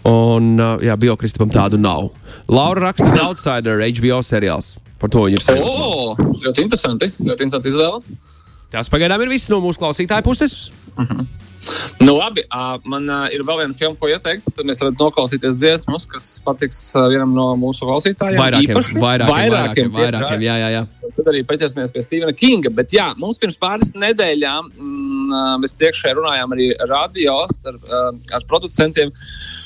Un, 0.06 0.52
uh, 0.62 0.76
jā, 0.86 0.94
biokristapam 1.02 1.50
tādu 1.50 1.80
nav. 1.82 2.12
Laura 2.52 2.92
raksta, 2.92 3.08
ka 3.10 3.30
Outsider 3.32 3.82
HBO 3.82 4.20
seriāls. 4.26 4.76
Par 5.02 5.10
to 5.12 5.24
viņa 5.26 5.40
ir 5.40 5.44
sajūta. 5.44 5.72
Oh, 5.72 6.20
ļoti 6.44 6.66
interesanti. 6.68 7.10
Ļoti 7.26 7.48
interesanti 7.48 7.74
izvēle. 7.74 8.20
Tas 8.74 8.92
pagaidām 8.92 9.24
ir 9.26 9.34
viss 9.34 9.50
no 9.50 9.60
mūsu 9.64 9.82
klausītāju 9.82 10.26
puses. 10.28 10.70
Uh 10.94 11.02
mhm. 11.02 11.18
-huh. 11.18 11.42
Nu, 12.00 12.14
labi, 12.20 12.44
man 12.86 13.10
uh, 13.10 13.26
ir 13.34 13.42
vēl 13.42 13.58
viena 13.64 13.74
filma, 13.74 13.98
ko 13.98 14.06
ieteikt. 14.06 14.52
Tad 14.54 14.68
mēs 14.70 14.84
varam 14.84 14.94
noklausīties 15.00 15.58
dziesmas, 15.58 16.06
kas 16.06 16.28
patiks 16.46 16.78
uh, 16.94 17.08
vienam 17.10 17.34
no 17.34 17.48
mūsu 17.58 17.88
klausītājiem. 17.90 18.38
Vairākiem, 18.38 18.70
īpaši. 18.70 19.00
vairākiem, 19.02 19.34
vairākiem, 19.34 19.92
vairākiem, 19.96 20.46
jā, 20.46 20.56
jā, 20.62 20.70
jā. 20.76 20.86
Tad 21.18 21.32
arī 21.34 21.42
pieķersimies 21.50 21.96
pie 21.96 22.06
Stevena 22.06 22.38
Kinga. 22.38 22.70
Bet 22.70 22.94
jā, 22.94 23.08
mums 23.18 23.42
pirms 23.42 23.58
pāris 23.58 23.96
nedēļām 23.98 24.70
mm, 24.70 25.60
mēs 25.64 25.74
priekšēji 25.80 26.20
runājām 26.20 26.54
arī 26.54 26.70
radio 26.86 27.40
ar, 27.42 27.80
ar 28.38 28.46
producentiem. 28.46 29.10
Uh, 29.10 29.65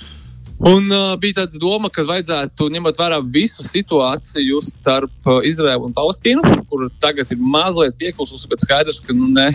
Un 0.60 0.90
uh, 0.92 1.14
bija 1.16 1.38
tāds 1.38 1.56
doma, 1.56 1.88
ka 1.88 2.04
vajadzētu 2.04 2.66
ņemot 2.74 2.98
vērā 3.00 3.22
visu 3.32 3.64
situāciju 3.64 4.58
starp 4.66 5.30
uh, 5.32 5.38
Izraēlu 5.48 5.88
un 5.88 5.94
Palestīnu, 5.96 6.44
kur 6.68 6.84
tagad 7.00 7.32
ir 7.32 7.40
mazliet 7.40 7.96
pieklususi, 8.02 8.50
bet 8.52 8.66
skaidrs, 8.66 9.00
ka, 9.08 9.16
nu, 9.16 9.30
ne, 9.32 9.48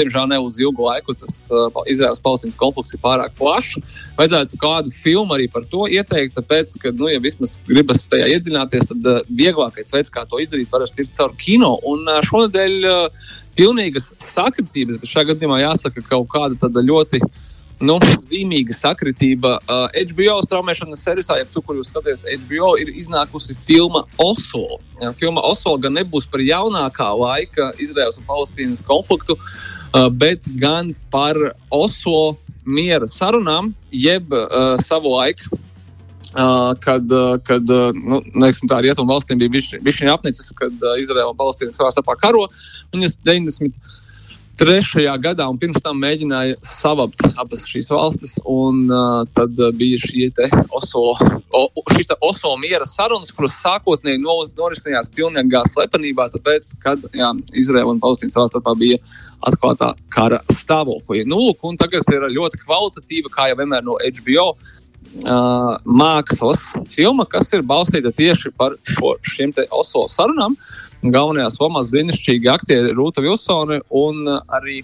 diemžēl 0.00 0.26
ne 0.32 0.40
uz 0.42 0.58
ilgu 0.58 0.88
laiku 0.88 1.14
tas 1.14 1.36
uh, 1.54 1.78
Izraēlas-Palestīnas 1.94 2.58
konflikts 2.58 2.96
ir 2.96 3.02
pārāk 3.04 3.36
plašs. 3.38 3.78
Vajadzētu 4.18 4.58
kādu 4.64 4.90
filmu 4.96 5.38
arī 5.38 5.46
par 5.52 5.68
to 5.70 5.86
ieteikt, 5.86 6.34
tāpēc, 6.40 6.74
ka, 6.82 6.90
nu, 6.90 7.06
ja 7.12 7.22
vismaz 7.22 7.54
gribas 7.70 8.02
tajā 8.10 8.26
iedziļināties, 8.34 8.90
tad 8.90 9.08
uh, 9.12 9.22
vieglākais 9.30 9.94
veids, 9.94 10.10
kā 10.10 10.26
to 10.26 10.42
izdarīt, 10.42 10.72
parasti 10.74 11.06
ir 11.06 11.14
caur 11.14 11.38
kino. 11.38 11.76
Un 11.86 12.02
uh, 12.10 12.18
šonadēļ 12.26 12.76
uh, 12.90 13.24
pilnīgas 13.54 14.10
sakritības, 14.18 14.98
bet 14.98 15.14
šajā 15.14 15.36
gadījumā 15.36 15.62
jāsaka 15.62 16.02
kaut 16.10 16.26
kāda 16.34 16.82
ļoti 16.82 17.22
nu, 17.84 17.98
zīmīga 18.22 18.74
sakritība. 18.76 19.56
Uh, 19.66 19.86
HBO 20.10 20.38
straumēšanas 20.44 21.02
servisā, 21.02 21.38
ja 21.40 21.48
tu, 21.48 21.62
kur 21.64 21.78
jūs 21.78 21.90
skatāties, 21.92 22.24
HBO 22.44 22.74
ir 22.80 22.92
iznākusi 22.94 23.56
filma 23.60 24.04
Oslo. 24.22 24.78
Ja, 25.00 25.12
filma 25.18 25.42
Oslo 25.46 25.74
gan 25.82 25.96
nebūs 25.98 26.28
par 26.30 26.44
jaunākā 26.44 27.10
laika 27.18 27.72
Izraels 27.82 28.20
un 28.20 28.28
Palestīnas 28.28 28.84
konfliktu, 28.86 29.36
uh, 29.38 30.08
bet 30.08 30.46
gan 30.62 30.94
par 31.12 31.38
Oslo 31.72 32.38
miera 32.64 33.10
sarunām, 33.10 33.72
jeb 33.90 34.32
uh, 34.36 34.74
savu 34.82 35.16
laiku. 35.16 35.58
Uh, 36.32 36.70
kad 36.80 37.10
uh, 37.12 37.34
kad 37.44 37.68
uh, 37.68 37.90
nu, 37.92 38.22
neksim, 38.40 38.64
tā 38.64 38.78
rietumu 38.80 39.10
valstīm 39.10 39.36
bija 39.36 39.66
viņa 39.84 40.14
apnicis, 40.14 40.46
kad 40.56 40.72
uh, 40.80 40.94
Izraela 40.96 41.34
un 41.34 41.36
Palestīna 41.36 41.76
savā 41.76 41.90
starpā 41.92 42.16
karo. 42.22 42.46
Viņas 42.94 43.18
90 43.28 44.00
trešajā 44.62 45.12
gadā, 45.18 45.48
un 45.50 45.58
pirms 45.58 45.80
tam 45.82 45.98
mēģināja 46.02 46.58
savapt 46.62 47.24
abas 47.40 47.64
šīs 47.66 47.88
valstis. 47.90 48.36
Un, 48.48 48.84
uh, 48.86 49.22
tad 49.34 49.58
bija 49.78 49.98
šī 49.98 50.28
Oslo, 50.70 51.16
o, 51.50 51.62
Oslo 52.28 52.52
miera 52.60 52.86
sarunas, 52.86 53.32
kuras 53.34 53.56
sākotnēji 53.62 54.22
no, 54.22 54.36
norisinājās 54.58 55.10
pilnīgā 55.16 55.64
slepenībā, 55.72 56.28
tāpēc, 56.36 56.68
kad 56.82 57.02
jā, 57.16 57.32
Izraela 57.58 57.94
un 57.94 58.02
Palestīna 58.02 58.34
savā 58.36 58.46
starpā 58.50 58.76
bija 58.78 59.00
atklātā 59.50 59.92
kara 60.14 60.38
stāvoklī. 60.52 61.26
Nu, 61.26 61.40
un 61.66 61.80
tagad 61.80 62.06
ir 62.14 62.28
ļoti 62.36 62.62
kvalitatīva, 62.62 63.34
kā 63.34 63.50
jau 63.50 63.58
vienmēr 63.62 63.82
no 63.86 63.98
HBO 63.98 64.52
uh, 65.20 65.76
mākslas 65.84 66.62
filma, 66.94 67.26
kas 67.28 67.52
ir 67.52 67.64
balstīta 67.66 68.12
tieši 68.14 68.52
par 68.56 68.76
šo, 68.88 69.14
šiem 69.26 69.52
Oslo 69.70 70.06
sarunām. 70.10 70.56
Galvenajās 71.02 71.60
lomās 71.60 71.90
brīnišķīgi 71.92 72.50
aktieri 72.52 72.94
Rūta 72.96 73.24
Vilsone 73.24 73.82
un 73.88 74.26
arī 74.48 74.82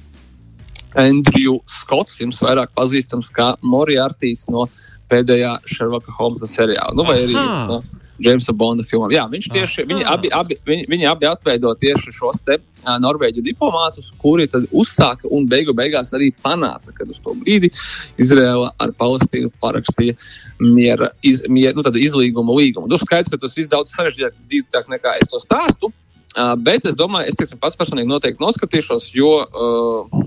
Andrew 0.99 1.59
Skots, 1.69 2.19
jums 2.21 2.41
vairāk 2.43 2.73
pazīstams 2.77 3.29
kā 3.35 3.53
Moriartīs 3.63 4.47
no 4.53 4.67
pēdējā 5.09 5.55
Šerloka 5.69 6.13
Holmsa 6.17 6.49
seriāla. 6.49 6.97
Nu, 6.97 7.05
vai 7.09 7.23
arī 7.25 7.37
no, 7.37 7.83
Jamesa 8.19 8.53
Bonda 8.57 8.83
filmām. 8.87 9.13
Jā, 9.15 9.25
viņš 9.31 9.47
tieši, 9.55 9.85
viņi 9.89 10.07
abi, 10.11 10.31
abi, 10.35 10.57
viņi, 10.67 10.87
viņi 10.91 11.07
abi 11.11 11.29
atveido 11.29 11.71
tieši 11.79 12.13
šos 12.15 12.41
te 12.47 12.57
uh, 12.59 12.97
norvēģu 13.03 13.45
diplomātus, 13.47 14.11
kuri 14.19 14.49
tad 14.51 14.67
uzsāka 14.75 15.31
un 15.35 15.47
beigu 15.51 15.75
beigās 15.77 16.11
arī 16.17 16.33
panāca, 16.43 16.93
kad 16.97 17.11
uz 17.11 17.21
to 17.23 17.37
brīdi 17.39 17.71
Izraela 18.19 18.73
ar 18.83 18.95
Palestīnu 18.99 19.53
parakstīja 19.63 20.17
miera, 20.63 21.13
iz, 21.23 21.45
miera 21.49 21.77
nu, 21.79 21.85
izlīguma 22.03 22.57
līgumu. 22.59 22.91
Tur 22.91 23.03
skaidrs, 23.05 23.31
ka 23.31 23.41
tas 23.41 23.55
viss 23.59 23.71
daudz 23.71 23.95
sarežģītāk 23.95 24.91
nekā 24.91 25.19
es 25.23 25.31
to 25.31 25.41
stāstu. 25.43 25.93
Uh, 26.39 26.55
bet 26.61 26.85
es 26.87 26.99
domāju, 26.99 27.31
es 27.31 27.39
teiksim, 27.39 27.59
pats 27.63 27.79
personīgi 27.79 28.11
noteikti 28.11 28.43
noskatīšos, 28.43 29.09
jo 29.17 29.31
uh, 29.43 30.19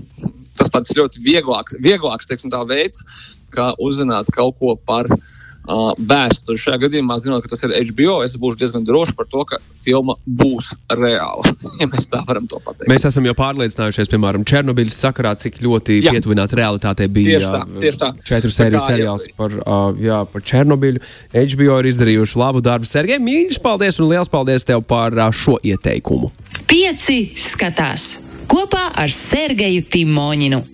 tas 0.58 0.72
pats 0.72 0.92
ļoti 0.96 1.22
vieglāks, 1.24 1.76
vieglāks 1.80 2.28
teiksim, 2.28 2.52
veids, 2.68 3.04
kā 3.52 3.70
uzzināt 3.80 4.28
kaut 4.34 4.58
ko 4.58 4.74
par 4.76 5.08
uh, 5.08 5.20
uh, 5.68 5.92
vēsturi. 5.98 6.60
Šajā 6.60 6.80
gadījumā, 6.86 7.16
zinot, 7.22 7.44
ka 7.44 7.52
tas 7.52 7.62
ir 7.66 7.74
HBO, 7.90 8.20
es 8.26 8.34
būšu 8.40 8.58
diezgan 8.60 8.86
drošs 8.86 9.14
par 9.18 9.28
to, 9.30 9.44
ka 9.48 9.58
filma 9.82 10.16
būs 10.26 10.72
reāla. 10.90 11.52
ja 11.80 11.88
mēs 11.90 12.08
tā 12.10 12.22
varam 12.28 12.48
to 12.50 12.60
pateikt. 12.64 12.88
Mēs 12.90 13.06
esam 13.08 13.26
jau 13.28 13.34
pārliecinājušies, 13.38 14.10
piemēram, 14.12 14.46
Černobiļas 14.48 14.98
sakarā, 15.06 15.34
cik 15.42 15.60
ļoti 15.64 16.00
jā. 16.02 16.14
pietuvināts 16.16 16.56
realitātei 16.58 17.08
bija. 17.12 17.38
Tieši 17.38 17.52
tā, 17.54 17.62
tieši 17.84 18.02
tā. 18.02 18.10
Četru 18.28 18.52
sēriju 18.54 18.82
seriāls 18.84 19.28
par, 19.38 19.56
uh, 19.62 19.84
jā, 20.02 20.22
par 20.32 20.46
Černobiļu. 20.52 21.02
HBO 21.32 21.80
ir 21.82 21.90
izdarījuši 21.92 22.42
labu 22.42 22.64
darbu. 22.64 22.88
Sergei, 22.88 23.20
mīļš, 23.22 23.62
paldies 23.64 24.00
un 24.02 24.10
liels 24.12 24.32
paldies 24.32 24.66
tev 24.68 24.84
par 24.86 25.16
uh, 25.18 25.30
šo 25.34 25.58
ieteikumu. 25.62 26.32
Pieci 26.70 27.24
skatās 27.38 28.12
kopā 28.50 28.90
ar 28.98 29.12
Sergeju 29.12 29.86
Timoņinu. 29.92 30.64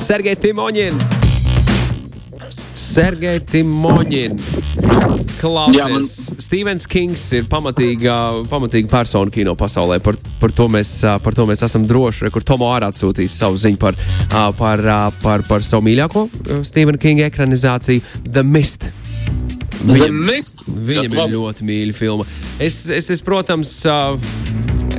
Sergei 0.00 0.36
Timoņinu! 0.36 1.23
Sergei 2.74 3.40
Timoņin. 3.40 4.38
Klausies, 5.40 5.84
man... 6.32 6.40
Stevens 6.42 6.88
Kings 6.90 7.24
ir 7.36 7.46
pamatīga, 7.50 8.16
pamatīga 8.50 8.90
persona 8.90 9.30
kino 9.34 9.54
pasaulē. 9.58 10.00
Par, 10.04 10.18
par, 10.40 10.54
to 10.56 10.66
mēs, 10.72 10.96
par 11.24 11.36
to 11.36 11.46
mēs 11.48 11.64
esam 11.66 11.86
droši. 11.90 12.30
Kur 12.34 12.46
Tomo 12.46 12.70
arī 12.74 12.90
atsūtīs 12.90 13.38
savu 13.38 13.60
ziņu 13.60 13.80
par, 13.80 13.98
par, 14.58 14.84
par, 15.22 15.46
par 15.48 15.66
savu 15.66 15.86
mīļāko 15.88 16.26
Stevena 16.66 17.00
Kinga 17.00 17.28
ekranizāciju 17.30 18.24
The 18.26 18.44
Mist. 18.46 18.90
Viņam, 19.84 20.20
viņam 20.86 21.16
ir 21.18 21.32
ļoti 21.34 21.66
mīļa 21.68 21.96
filma. 21.96 22.26
Es, 22.62 22.84
es, 22.88 23.10
es, 23.12 23.22
protams, 23.24 23.74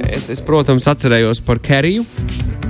es, 0.05 0.29
es, 0.29 0.41
protams, 0.45 0.87
atcerējos 0.91 1.41
par 1.45 1.61
Keriju. 1.63 2.05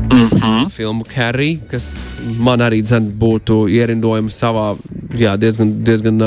Mm 0.05 0.27
-hmm. 0.29 0.69
Filmu 0.69 1.03
Carrie, 1.03 1.57
kas 1.71 2.17
man 2.38 2.62
arī 2.62 2.81
dzen, 2.83 3.09
būtu 3.19 3.65
ierindojama 3.69 4.29
savā 4.29 4.75
jā, 5.19 5.36
diezgan, 5.39 5.72
diezgan, 5.86 6.22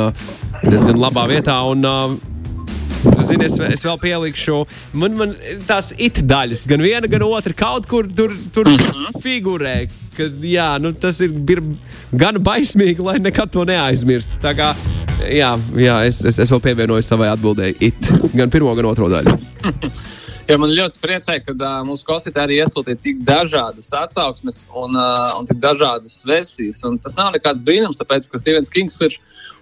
diezgan 0.64 1.00
labā 1.00 1.28
vietā. 1.30 1.60
Un, 1.68 1.84
Zini, 2.98 3.46
es, 3.46 3.54
es 3.62 3.84
vēl 3.86 3.98
pielikšu, 4.02 4.56
man, 4.98 5.14
man 5.18 5.34
tās 5.68 5.92
it 6.02 6.18
daļas, 6.26 6.64
gan 6.70 6.82
viena, 6.82 7.06
gan 7.10 7.22
otra, 7.26 7.54
kaut 7.54 7.86
kur 7.90 8.08
tur, 8.10 8.34
tur 8.54 8.70
figurē. 9.22 9.84
Ka, 10.16 10.26
jā, 10.42 10.70
nu, 10.82 10.90
tas 10.98 11.20
ir, 11.22 11.34
ir 11.54 11.62
gan 12.18 12.40
baismīgi, 12.42 13.04
lai 13.06 13.18
nekad 13.22 13.52
to 13.54 13.62
neaizmirst. 13.68 14.40
Tā 14.42 14.54
kā, 14.58 14.72
jā, 15.30 15.52
jā 15.78 16.00
es, 16.10 16.24
es, 16.26 16.40
es 16.42 16.54
vēl 16.54 16.64
pievienoju 16.64 17.06
savai 17.06 17.30
atbildēji, 17.36 17.78
it, 17.90 18.10
gan 18.34 18.50
pirmo, 18.50 18.74
gan 18.78 18.90
otro 18.90 19.12
daļu. 19.12 19.38
Ja 20.48 20.56
man 20.56 20.70
ļoti 20.72 21.00
priecē, 21.02 21.34
ka 21.44 21.52
uh, 21.52 21.80
mūsu 21.84 22.06
klausītāji 22.08 22.46
arī 22.46 22.56
iesūtīja 22.62 22.98
tik 23.04 23.18
dažādas 23.26 23.90
atsauksmes 23.98 24.62
un, 24.72 24.96
uh, 24.96 25.34
un 25.36 25.48
tik 25.48 25.58
dažādas 25.60 26.22
versijas. 26.24 26.78
Un 26.88 26.96
tas 27.04 27.18
nav 27.18 27.34
nekāds 27.34 27.60
brīnums, 27.66 27.98
tāpēc, 28.00 28.30
ka 28.32 28.40
Stevens 28.40 28.72
Kings 28.72 28.96
ir 29.04 29.18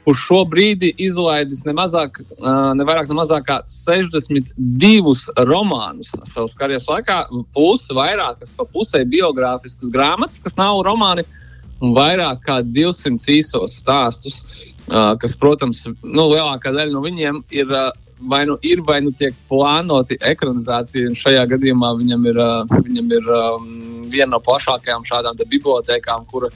uz 0.07 0.21
šo 0.23 0.45
brīdi 0.47 0.93
izlaidis 1.03 1.65
ne, 1.67 1.75
mazāk, 1.75 2.21
uh, 2.37 2.71
ne 2.79 2.87
vairāk, 2.87 3.11
ne 3.11 3.19
mazāk 3.19 3.49
kā 3.49 3.59
62 3.67 5.35
romānus 5.51 6.15
savas 6.23 6.55
karjeras 6.55 6.87
laikā, 6.93 7.19
plus 7.57 7.91
vairākas 7.91 8.55
pa 8.55 8.71
pusē 8.71 9.03
biogrāfiskas 9.11 9.91
grāmatas, 9.91 10.39
kas 10.45 10.55
nav 10.61 10.85
romāni. 10.87 11.27
Un 11.83 11.99
vairāk 11.99 12.47
kā 12.47 12.63
200 12.63 13.35
īsos 13.35 13.75
stāstus. 13.83 14.39
uh, 14.87 15.17
kas, 15.19 15.35
protams, 15.37 15.83
nu, 15.99 16.31
lielākā 16.31 16.71
daļa 16.71 16.93
no 16.95 17.03
viņiem 17.03 17.43
ir. 17.51 17.75
Uh, 17.75 17.91
vai 18.19 18.45
nu 18.47 18.57
ir, 18.61 18.81
vai 18.81 19.01
nu 19.05 19.13
tiek 19.13 19.35
plānoti 19.51 20.19
ekranizācija. 20.21 21.13
Šajā 21.17 21.45
gadījumā 21.53 21.93
viņam 22.01 22.27
ir, 22.33 22.43
viņam 22.73 23.15
ir 23.19 23.31
um, 23.37 23.71
viena 24.13 24.33
no 24.37 24.43
plašākajām 24.45 25.05
šādām 25.07 25.39
bibliotekām, 25.45 26.25
kura 26.31 26.51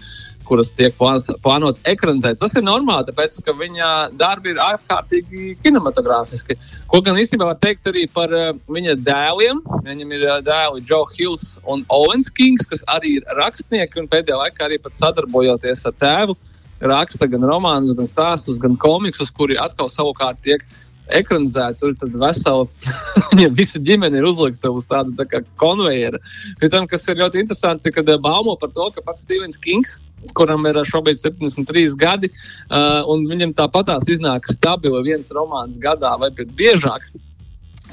kuras 0.50 0.72
tiek 0.74 0.96
plānotas 0.98 1.78
ekranizēt. 1.86 2.40
Tas 2.40 2.56
ir 2.58 2.64
normāli, 2.66 3.06
tāpēc 3.06 3.36
ka 3.46 3.54
viņa 3.54 3.90
darbi 4.18 4.50
ir 4.50 4.58
ārkārtīgi 4.64 5.52
kinematogrāfiski. 5.62 6.56
Ko 6.90 6.98
gan 7.06 7.20
īstenībā 7.22 7.52
var 7.52 7.60
teikt 7.62 7.86
arī 7.90 8.06
par 8.10 8.34
uh, 8.34 8.50
viņa 8.66 8.96
dēliem. 9.06 9.62
Viņam 9.86 10.16
ir 10.16 10.26
uh, 10.26 10.40
dēli 10.42 10.82
Joe 10.82 11.06
Hills 11.14 11.60
un 11.70 11.84
Owens 11.86 12.32
Kings, 12.34 12.66
kas 12.66 12.82
arī 12.90 13.20
ir 13.20 13.34
rakstnieki 13.38 14.02
un 14.02 14.10
pēdējā 14.10 14.42
laikā 14.42 14.66
arī 14.66 14.80
sadarbojoties 14.90 15.86
ar 15.86 15.98
tēvu. 16.02 16.38
Raksta 16.80 17.28
gan 17.30 17.44
romānus, 17.44 17.94
gan 17.94 18.08
stāstus, 18.08 18.58
gan 18.58 18.74
komiksus, 18.80 19.30
kuri 19.36 19.58
atkal 19.60 19.90
savukārt 19.92 20.40
tiek 20.42 20.64
uh, 20.64 20.89
ekranizēta. 21.18 21.78
Tur 21.80 21.96
tad 21.98 22.18
vesela 22.20 22.66
viņa 23.32 23.48
visa 23.56 23.80
ģimene 23.82 24.20
ir 24.20 24.28
uzlikta 24.28 24.72
uz 24.74 24.86
tādu 24.90 25.14
tā 25.18 25.26
kā 25.28 25.42
konvejeru. 25.60 26.20
Pēc 26.60 26.76
tam, 26.76 26.86
kas 26.90 27.08
ir 27.08 27.20
ļoti 27.22 27.42
interesanti, 27.44 27.94
kad 27.94 28.08
eh, 28.08 28.20
baumo 28.20 28.56
par 28.60 28.72
to, 28.76 28.90
ka 28.94 29.04
pats 29.06 29.24
Stevens 29.26 29.60
Kings, 29.60 30.00
kuram 30.36 30.66
ir 30.70 30.80
eh, 30.80 30.86
šobrīd 30.88 31.22
73 31.22 31.96
gadi, 32.00 32.30
uh, 32.30 33.00
un 33.10 33.24
viņam 33.28 33.56
tāpatās 33.56 34.08
iznāk 34.12 34.48
stabili 34.50 35.02
viens 35.12 35.32
romāns 35.34 35.80
gadā 35.80 36.16
vai 36.20 36.32
pat 36.36 36.52
biežāk 36.56 37.08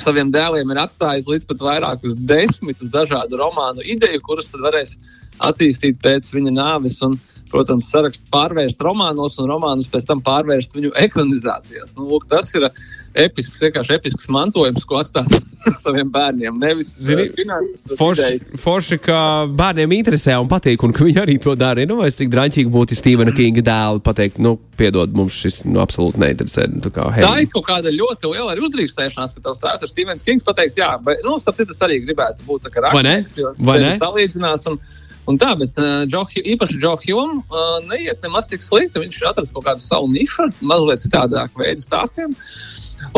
saviem 0.01 0.29
dēliem 0.33 0.71
ir 0.71 0.81
atstājis 0.81 1.27
līdz 1.29 1.47
pat 1.50 1.63
vairākus 1.65 2.17
desmitus 2.29 2.91
dažādu 2.93 3.39
romānu 3.39 3.86
ideju, 3.86 4.21
kuras 4.25 4.51
tad 4.51 4.62
varēs 4.65 4.97
attīstīt 5.50 6.00
pēc 6.03 6.29
viņa 6.36 6.53
nāves. 6.53 7.00
Un, 7.05 7.17
protams, 7.51 7.89
sarakstu 7.92 8.27
pārvērst 8.34 8.82
romānos 8.86 9.38
un 9.42 9.50
romānus 9.51 9.89
pēc 9.92 10.08
tam 10.10 10.22
pārvērst 10.25 10.75
viņu 10.77 10.94
ekranizācijās. 11.04 11.98
Nu, 11.98 12.08
lūk, 12.12 12.27
tas 12.32 12.50
ir 12.58 12.68
episks, 13.18 13.60
vienkārši 13.63 13.96
episks 13.98 14.27
mantojums, 14.34 14.86
ko 14.88 15.00
atstāt 15.00 15.32
saviem 15.84 16.10
bērniem. 16.13 16.60
Nevis 16.62 16.92
Zini, 17.08 17.27
finanses. 17.36 17.88
Forši, 17.98 18.58
forši, 18.62 19.00
ka 19.08 19.20
bērniem 19.58 19.98
interesē 19.98 20.38
un 20.42 20.50
patīk, 20.51 20.84
un 20.86 20.94
ka 20.96 21.08
viņi 21.08 21.24
arī 21.24 21.38
to 21.44 21.56
dara. 21.60 21.86
Nu, 21.89 22.00
es 22.06 22.20
cik 22.20 22.32
drāmīgi 22.34 22.70
būtu 22.74 22.98
Stevena 22.98 23.34
Kinga 23.36 23.63
dēlu 23.66 24.04
pateikt, 24.06 24.42
nu, 24.44 24.56
piedod, 24.77 25.13
mums 25.18 25.39
šis 25.42 25.63
nu, 25.66 25.82
absolūti 25.84 26.22
neinteresē. 26.22 26.68
Nu, 26.75 26.94
kā, 26.94 27.10
hey. 27.16 27.25
Tā 27.25 27.34
ir 27.44 27.51
kaut 27.54 27.66
kāda 27.70 27.94
ļoti 27.94 28.32
liela 28.34 28.56
uzdrīkstēšanās, 28.68 29.34
ka 29.36 29.48
tavs 29.50 29.63
tēvs 29.63 29.88
ir 29.88 29.94
Stevens 29.94 30.27
Kings 30.27 30.46
pateikt, 30.48 30.80
jā, 30.82 30.94
bet, 31.04 31.24
nu, 31.25 31.39
starp 31.42 31.60
citu, 31.60 31.75
es 31.75 31.84
arī 31.86 32.00
gribētu 32.06 32.46
būt, 32.48 32.70
rakstnieks, 32.77 33.38
jo 33.42 33.54
Vai 33.58 33.80
ne? 33.84 33.92
salīdzinās. 33.98 34.68
Un, 34.72 34.82
Un 35.27 35.36
tā, 35.36 35.51
bet 35.60 35.75
uh, 35.81 36.05
Joe, 36.07 36.24
īpaši 36.53 36.79
Džo 36.79 36.93
Hjūam 37.03 37.39
uh, 37.41 37.77
neiet 37.89 38.24
nemaz 38.24 38.48
tik 38.48 38.63
slikti. 38.63 39.01
Viņš 39.03 39.19
ir 39.19 39.29
atrasts 39.31 39.55
kaut 39.55 39.65
kādu 39.65 39.84
savu 39.84 40.07
nišu, 40.12 40.48
mazliet 40.63 41.03
citādāku 41.03 41.63
veidu 41.63 41.84
stāstiem. 41.84 42.31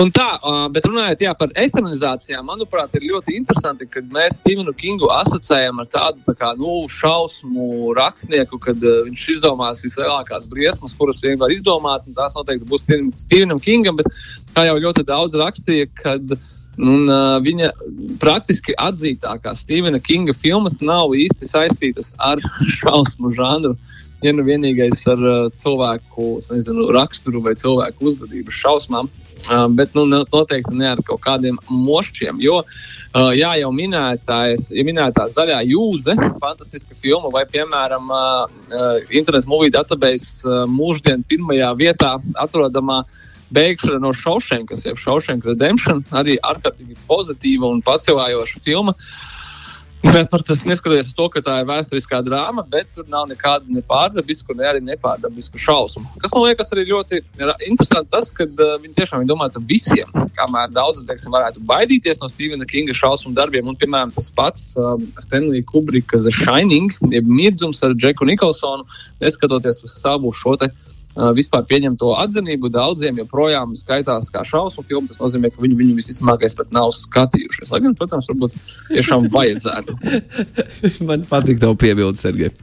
Un 0.01 0.09
tā, 0.11 0.25
uh, 0.41 0.65
bet 0.73 0.87
runājot 0.89 1.21
jā, 1.23 1.35
par 1.37 1.53
ekranizācijām, 1.61 2.43
manuprāt, 2.49 2.97
ir 2.97 3.05
ļoti 3.11 3.37
interesanti, 3.37 3.87
ka 3.87 4.01
mēs 4.11 4.39
Stevenu 4.41 4.73
Kingu 4.75 5.07
asociējam 5.19 5.79
ar 5.79 5.87
tādu 5.93 6.25
tā 6.25 6.35
kā, 6.35 6.51
nu, 6.59 6.81
šausmu 6.89 7.93
rakstnieku, 7.99 8.57
kad 8.65 8.81
uh, 8.81 9.03
viņš 9.05 9.25
izdomās 9.37 9.85
vislielākās 9.85 10.49
briesmas, 10.51 10.97
kuras 10.97 11.21
vien 11.23 11.37
var 11.39 11.53
izdomāt. 11.53 12.09
Tās 12.17 12.35
noteikti 12.35 12.67
būs 12.69 12.89
Stevenam 13.21 13.61
Kingam, 13.61 14.01
bet 14.01 14.09
kā 14.57 14.65
jau 14.65 14.79
ļoti 14.81 15.05
daudz 15.07 15.37
rakstīja, 15.39 15.93
kad 16.01 16.35
uh, 16.35 16.55
Un, 16.79 17.09
uh, 17.11 17.37
viņa 17.43 17.73
praktiski 18.21 18.75
atzītākā 18.79 19.51
Stevena 19.57 19.99
Kinga 19.99 20.31
filmas 20.37 20.77
nav 20.79 21.11
īsti 21.17 21.49
saistītas 21.49 22.13
ar 22.23 22.39
šausmu 22.77 23.33
žanru. 23.35 23.75
Ja 24.23 24.31
nu 24.35 24.43
vienīgais 24.47 25.03
ar 25.11 25.19
uh, 25.19 25.49
cilvēku 25.55 26.37
nezinu, 26.51 26.87
raksturu 26.95 27.43
vai 27.43 27.55
cilvēku 27.59 28.07
uzvedības 28.11 28.61
šausmām, 28.63 29.11
uh, 29.47 29.65
bet 29.71 29.95
nu, 29.97 30.05
noteikti 30.09 30.75
ne 30.77 30.89
ar 30.91 31.01
kaut 31.05 31.21
kādiem 31.23 31.57
mošķiem. 31.69 32.41
Jo, 32.43 32.61
uh, 32.63 33.31
jā, 33.37 33.55
jau 33.61 33.71
minētājs, 33.75 34.69
ja 34.75 34.85
minētā 34.87 35.29
zaļā 35.31 35.61
jūze, 35.69 36.15
fantastiska 36.41 36.97
filma, 36.99 37.31
vai, 37.33 37.45
piemēram, 37.49 38.13
uh, 38.13 38.45
uh, 38.69 38.93
internetu 39.09 39.51
movie 39.51 39.73
database 39.73 40.45
uh, 40.47 40.63
mūždien 40.69 41.25
pirmajā 41.27 41.73
vietā 41.79 42.15
atrodamā 42.45 43.03
uh, 43.03 43.19
beigšana 43.49 43.99
no 43.99 44.13
Šaušenkas, 44.13 44.85
jeb 44.85 44.99
Šaušenka 45.01 45.49
Redemption, 45.49 46.03
arī 46.13 46.37
ārkārtīgi 46.45 46.97
pozitīva 47.09 47.69
un 47.73 47.83
pacelājoša 47.85 48.63
filma. 48.63 48.93
Bet 48.93 49.07
par 50.01 50.41
tas 50.41 50.63
neskatoties 50.63 51.11
to, 51.15 51.25
ka 51.31 51.41
tā 51.43 51.57
ir 51.61 51.67
vēsturiskā 51.67 52.21
drāma, 52.23 52.63
bet 52.63 52.87
tur 52.95 53.07
nav 53.11 53.27
nekāda 53.29 53.67
ne 53.67 53.81
pārdabisku, 53.85 54.55
ne 54.55 54.67
arī 54.69 54.81
nepārdabisku 54.85 55.59
šausmu. 55.59 56.05
Kas 56.23 56.33
man 56.35 56.45
liekas 56.47 56.71
arī 56.75 56.85
ļoti 56.89 57.19
interesanti, 57.67 58.11
tas, 58.13 58.29
ka 58.31 58.47
uh, 58.47 58.75
viņi 58.79 58.95
tiešām 59.01 59.23
ir 59.23 59.29
domāti 59.29 59.61
visiem. 59.69 60.11
Kamēr 60.37 60.71
daudz 60.71 61.03
teiksim, 61.07 61.33
varētu 61.35 61.63
baidīties 61.67 62.21
no 62.21 62.29
Stevena 62.31 62.67
Kinga 62.69 62.95
šausmu 62.95 63.33
darbiem, 63.35 63.67
un 63.67 63.79
piemēram 63.79 64.13
tas 64.15 64.29
pats 64.35 64.71
uh, 64.79 64.95
Stanley 65.19 65.65
Kubrika 65.67 66.21
The 66.21 66.33
Shining, 66.35 66.95
jeb 67.11 67.27
Mirdzums 67.27 67.83
ar 67.83 67.97
Džeku 67.97 68.27
Nikolsonu, 68.29 68.87
neskatoties 69.19 69.83
uz 69.83 69.99
savu 69.99 70.31
šo 70.35 70.55
te 70.59 70.71
vispār 71.15 71.65
pieņemto 71.69 72.11
atzinību 72.21 72.69
daudziem 72.73 73.21
joprojām 73.23 73.73
skaitās 73.77 74.29
kā 74.33 74.43
šausmu 74.45 74.85
filmu. 74.85 75.09
Tas 75.09 75.21
nozīmē, 75.21 75.51
ka 75.53 75.63
viņi 75.63 75.77
viņu 75.79 75.97
visticamākais 75.97 76.57
pat 76.57 76.73
nav 76.75 76.91
skatījušies. 76.95 77.73
Lai 77.73 77.81
gan, 77.85 77.97
protams, 77.97 78.29
varbūt 78.29 78.57
tiešām 78.91 79.29
vajadzētu. 79.33 79.97
Man 81.09 81.25
patīk 81.29 81.61
tev 81.61 81.75
piebildes, 81.81 82.23
Sergei. 82.25 82.53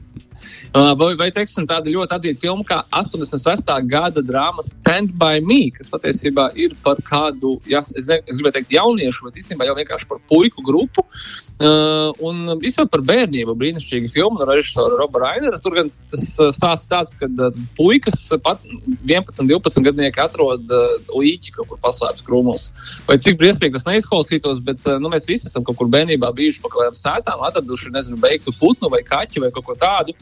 Uh, 0.75 0.91
vai, 0.99 1.13
vai 1.15 1.27
teiksim, 1.31 1.65
tāda 1.67 1.91
ļoti 1.91 2.15
atzīta 2.17 2.41
filma 2.41 2.65
kā 2.67 2.81
86. 2.91 3.69
gada 3.87 4.23
drāma 4.25 4.63
Stand 4.65 5.13
by 5.17 5.39
Me, 5.43 5.69
kas 5.71 5.87
patiesībā 5.93 6.49
ir 6.59 6.75
par 6.83 6.99
kādu, 7.07 7.55
ja, 7.69 7.79
es, 7.79 8.07
ne, 8.09 8.19
es 8.27 8.39
gribēju 8.39 8.57
teikt, 8.57 8.73
jauniešu, 8.75 9.27
bet 9.29 9.39
īstenībā 9.39 9.67
jau 9.69 9.77
vienkārši 9.77 10.09
par 10.09 10.19
puiku 10.27 10.63
grupu. 10.65 11.05
Uh, 11.57 12.11
un 12.27 12.57
vispār 12.61 12.89
par 12.91 13.01
bērnību 13.07 13.55
brīnišķīga 13.57 14.11
filma 14.11 14.41
no 14.41 14.49
režisora 14.49 14.99
Roba 14.99 15.23
Rainera. 15.23 15.61
Tur 15.63 15.77
gan 15.79 15.91
tas 16.11 16.25
uh, 16.35 16.51
stāsts 16.53 16.89
tāds, 16.91 17.15
ka 17.17 17.29
uh, 17.31 17.63
puikas 17.79 18.19
pats 18.43 18.67
11, 18.67 19.47
12 19.47 19.87
gadnieki 19.87 20.21
atrod 20.21 20.67
uh, 20.67 20.99
līķi 21.15 21.55
kaut 21.55 21.71
kur 21.71 21.81
paslēpts 21.87 22.27
krūmos. 22.27 22.67
Vai 23.07 23.17
cik 23.23 23.39
briesmīgi 23.39 23.79
tas 23.79 23.87
neizklausītos, 23.87 24.61
bet 24.67 24.83
uh, 24.91 24.99
nu, 25.01 25.09
mēs 25.13 25.25
visi 25.29 25.47
esam 25.49 25.65
kaut 25.65 25.79
kur 25.79 25.89
bērnībā 25.95 26.29
bijuši 26.35 26.61
pa 26.61 26.69
kaut 26.69 26.83
kādām 26.83 26.99
sētām, 26.99 27.41
atraduši, 27.47 27.95
nezinu, 27.95 28.19
beigtu 28.21 28.53
putnu 28.59 28.91
vai 28.93 29.01
kaķi 29.07 29.47
vai 29.47 29.53
kaut 29.55 29.65
ko 29.71 29.79
tādu. 29.79 30.13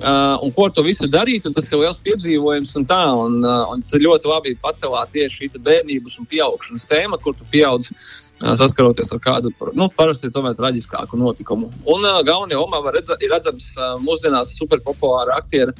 Uh, 0.00 0.38
un 0.40 0.52
ko 0.56 0.64
ar 0.64 0.72
to 0.72 0.80
visu 0.86 1.04
darīt, 1.12 1.44
tas 1.52 1.66
ir 1.68 1.80
liels 1.82 1.98
piedzīvojums. 2.00 2.72
Un 2.80 2.86
tā, 2.88 3.00
un, 3.20 3.34
uh, 3.44 3.72
un 3.74 3.82
ļoti 3.84 4.30
labi 4.30 4.54
pacelāt 4.62 5.12
tieši 5.12 5.42
šī 5.50 5.60
bērnības 5.60 6.16
un 6.22 6.28
pieaugšanas 6.30 6.86
tēma, 6.88 7.18
kur 7.20 7.36
tu 7.36 7.44
pieaudz 7.52 7.90
uh, 7.92 8.54
saskaroties 8.56 9.12
ar 9.12 9.20
kādu 9.24 9.52
nu, 9.76 9.90
parasti 9.96 10.32
tomēr 10.32 10.56
traģiskāku 10.56 11.20
notikumu. 11.20 11.68
Un 11.84 12.06
uh, 12.06 12.22
galvenajā 12.24 12.62
omā 12.62 12.80
redz, 12.94 13.12
ir 13.20 13.34
redzams 13.34 13.74
uh, 13.76 13.98
mūsdienās 14.00 14.54
superpopulāra 14.56 15.36
aktiera. 15.36 15.76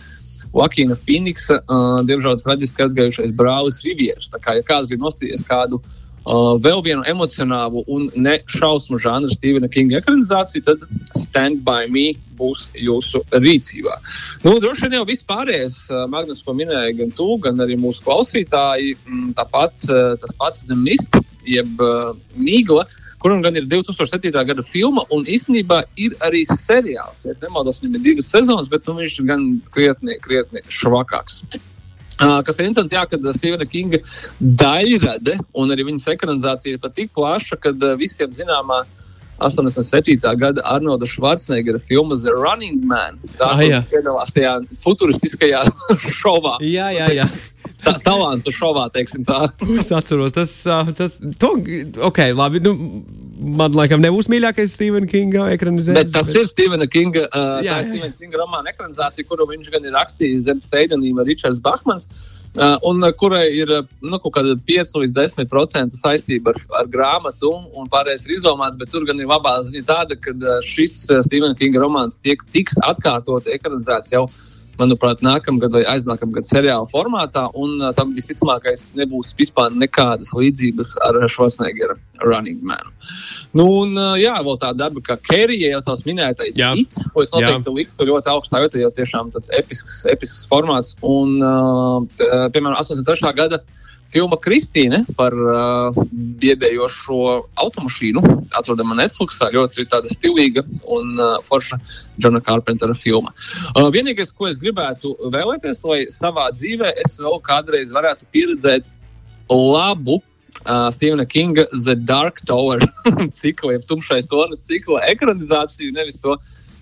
Lakina 0.53 0.97
Finiksa, 0.99 1.61
uh, 1.63 2.01
diemžēl 2.05 2.41
traģiski 2.43 2.85
aizgājušais 2.85 3.33
brālis 3.39 3.81
Rivieris. 3.87 4.29
Kā 4.43 4.59
ja 4.59 4.67
kāds 4.67 4.91
grib 4.91 5.05
nostīties 5.05 5.47
kādu 5.47 5.79
uh, 5.79 6.00
Uh, 6.21 6.59
vēl 6.61 6.83
vienu 6.85 7.01
emocionālu 7.09 7.81
un 7.89 8.11
ne 8.13 8.35
šausmu 8.45 8.99
žanru 9.01 9.33
Stevena 9.33 9.71
Kinga 9.73 10.03
ekranizāciju, 10.03 10.61
tad 10.67 10.83
Stand 11.17 11.63
by 11.65 11.89
Me 11.89 12.11
būs 12.37 12.67
jūsu 12.77 13.23
rīcībā. 13.33 13.95
Nu, 14.45 14.59
droši 14.61 14.85
vien 14.85 14.99
jau 14.99 15.07
viss 15.09 15.25
pārējais, 15.25 15.79
uh, 15.89 16.05
Magnus, 16.13 16.43
ko 16.45 16.53
minēja 16.59 16.93
gan 16.99 17.15
tu, 17.17 17.31
gan 17.41 17.65
arī 17.65 17.79
mūsu 17.81 18.05
klausītāji, 18.05 18.99
mm, 19.01 19.31
tāpat 19.41 19.87
uh, 19.89 20.13
tas 20.21 20.37
pats 20.37 20.67
Zemist, 20.69 21.17
jeb 21.49 21.81
uh, 21.81 22.13
Mīgla, 22.37 22.85
kuram 23.21 23.41
gan 23.41 23.57
ir 23.57 23.65
2007. 23.73 24.29
gada 24.53 24.65
filma, 24.65 25.07
un 25.17 25.25
īstenībā 25.25 25.83
ir 25.97 26.21
arī 26.29 26.45
seriāls. 26.53 27.25
Es 27.33 27.41
nemaldos, 27.41 27.81
viņam 27.81 27.97
ir 27.97 28.07
divas 28.11 28.29
sezonas, 28.33 28.69
bet 28.69 28.85
nu, 28.89 28.99
viņš 29.01 29.19
ir 29.23 29.33
gan 29.33 29.51
krietni, 29.73 30.21
krietni 30.21 30.65
švakāks. 30.69 31.47
Kas 32.21 32.59
ir 32.59 32.69
interesanti, 32.69 32.97
jā, 32.99 33.05
kad 33.09 33.29
Stevena 33.37 33.67
Kinga 33.69 34.01
daļrade 34.39 35.39
un 35.57 35.73
arī 35.73 35.89
viņas 35.89 36.11
ekranizācija 36.15 36.77
ir 36.77 36.83
pat 36.83 36.97
tik 36.97 37.15
plaša, 37.17 37.57
ka 37.61 37.73
visiem 38.01 38.35
zināmā 38.37 38.83
87. 39.41 40.37
gada 40.37 40.61
Arnolda 40.65 41.07
Schwarzeneggera 41.07 41.79
filma 41.79 42.17
The 42.17 42.35
Running 42.37 42.85
Man. 42.85 43.17
Tā 43.39 43.55
ah, 43.57 43.87
piedalās 43.89 44.35
tajā 44.37 44.59
futuristiskajā 44.83 45.65
šovā. 46.21 46.59
Jā, 46.65 46.91
jā, 46.97 47.09
jā. 47.23 47.29
Tā 47.85 47.95
talantu 48.05 48.53
šovā, 48.53 48.91
teiksim 48.93 49.25
tā. 49.25 49.47
es 49.81 49.89
atceros, 49.97 50.35
tas, 50.37 50.53
tas, 50.99 51.17
to, 51.41 51.55
ok, 52.11 52.19
labi. 52.37 52.61
Nu, 52.61 52.75
man 53.41 53.75
laikam 53.77 54.03
nebūs 54.03 54.29
mīļākais 54.31 54.75
Stevena 54.77 55.09
Kinga 55.09 55.47
ekranizācija. 55.55 55.97
Bet 55.97 56.13
tas 56.15 56.29
bet... 56.29 56.39
ir 56.41 56.49
Stevena 56.51 56.87
Kinga, 56.91 57.25
uh, 57.29 57.61
jā, 57.65 57.79
jā. 57.79 57.87
Stevena 57.89 58.13
Kinga 58.19 58.41
romāna 58.41 58.73
ekranizācija, 58.75 59.27
kuru 59.29 59.47
viņš 59.51 59.71
gan 59.75 59.89
ir 59.89 59.97
rakstījis 59.97 60.45
zem 60.47 60.61
pseidonīma 60.63 61.25
Ričards 61.27 61.63
Bahmans, 61.65 62.09
uh, 62.55 62.77
un 62.91 63.03
uh, 63.05 63.13
kurai 63.17 63.47
ir 63.57 63.73
nu, 63.79 64.21
kaut 64.21 64.37
kāda 64.37 64.57
5 64.69 64.95
līdz 65.05 65.17
10% 65.17 65.97
saistība 65.97 66.55
ar, 66.55 66.63
ar 66.83 66.93
grāmatu, 66.93 67.53
un 67.79 67.91
pārējais 67.93 68.29
ir 68.29 68.37
izdomāts, 68.39 68.79
bet 68.81 68.93
tur 68.93 69.09
gan 69.09 69.21
ir 69.21 69.31
labā 69.31 69.57
ziņa 69.67 69.87
tāda, 69.89 70.21
ka 70.21 70.37
šis 70.67 71.03
Stevena 71.27 71.57
Kinga 71.59 71.83
romāns 71.83 72.21
tiek 72.21 72.43
tiks 72.53 72.79
atkārtot 72.87 73.51
ekranizēts 73.57 74.17
jau 74.17 74.27
manuprāt, 74.81 75.23
nākamgad 75.25 75.75
vai 75.77 75.83
aiznākamgad 75.95 76.49
seriāla 76.49 76.89
formātā, 76.91 77.47
un 77.55 77.77
uh, 77.81 77.91
tam 77.97 78.15
visticamākais 78.17 78.91
nebūs 78.99 79.35
vispār 79.39 79.75
nekādas 79.77 80.33
līdzības 80.37 80.95
ar 81.07 81.21
Schwarzeneggera 81.29 81.99
Running 82.25 82.63
Man. 82.67 82.91
Nu, 83.57 83.67
un, 83.83 83.95
uh, 83.97 84.17
jā, 84.21 84.35
vēl 84.47 84.59
tā 84.63 84.73
darba, 84.77 85.03
kā 85.05 85.17
Kerija, 85.31 85.75
jau 85.75 85.83
tās 85.91 86.05
minētais, 86.07 86.59
Jā. 86.59 86.73
it, 86.79 86.99
ko 87.15 87.25
es 87.25 87.33
noteikti 87.35 87.75
liktu 87.75 88.09
ļoti 88.11 88.33
augstā 88.33 88.63
vietā, 88.65 88.81
jo 88.83 88.91
tiešām 88.95 89.33
tāds 89.35 89.53
episks, 89.57 90.03
episks 90.11 90.45
formāts. 90.51 90.97
Un, 91.07 91.39
uh, 91.39 92.03
t, 92.11 92.27
uh, 92.27 92.49
piemēram, 92.55 92.79
83. 92.81 93.33
gada 93.37 93.63
filma 94.11 94.39
Kristīne 94.41 95.03
par 95.19 95.35
uh, 95.35 95.99
biedējošo 96.43 97.19
automašīnu. 97.65 98.23
Atrodama 98.59 98.97
Netflixā, 98.99 99.51
ļoti 99.55 99.87
tāda 99.91 100.11
stilīga 100.11 100.65
un 100.91 101.15
uh, 101.17 101.37
forša 101.47 101.79
Džona 102.19 102.43
Carpentera 102.45 102.97
filma. 102.97 103.35
Uh, 103.75 103.89
vienīgais, 103.95 104.33
ko 104.35 104.51
es 104.51 104.59
gribētu 104.63 105.15
vēlēties, 105.33 105.85
lai 105.91 106.01
savā 106.13 106.51
dzīvē 106.57 106.95
es 107.05 107.19
vēl 107.21 107.39
kādreiz 107.47 107.95
varētu 107.95 108.27
pieredzēt 108.35 108.91
labu 109.51 110.19
uh, 110.21 110.89
Stevena 110.95 111.27
Kinga 111.27 111.67
The 111.73 111.95
Dark 111.95 112.43
Tower 112.47 112.83
cikla, 113.41 113.77
jeb 113.77 113.87
tumšais 113.89 114.31
tornis 114.31 114.67
cikla 114.67 115.05
ekranizāciju, 115.15 115.95
nevis 115.97 116.19
to 116.23 116.37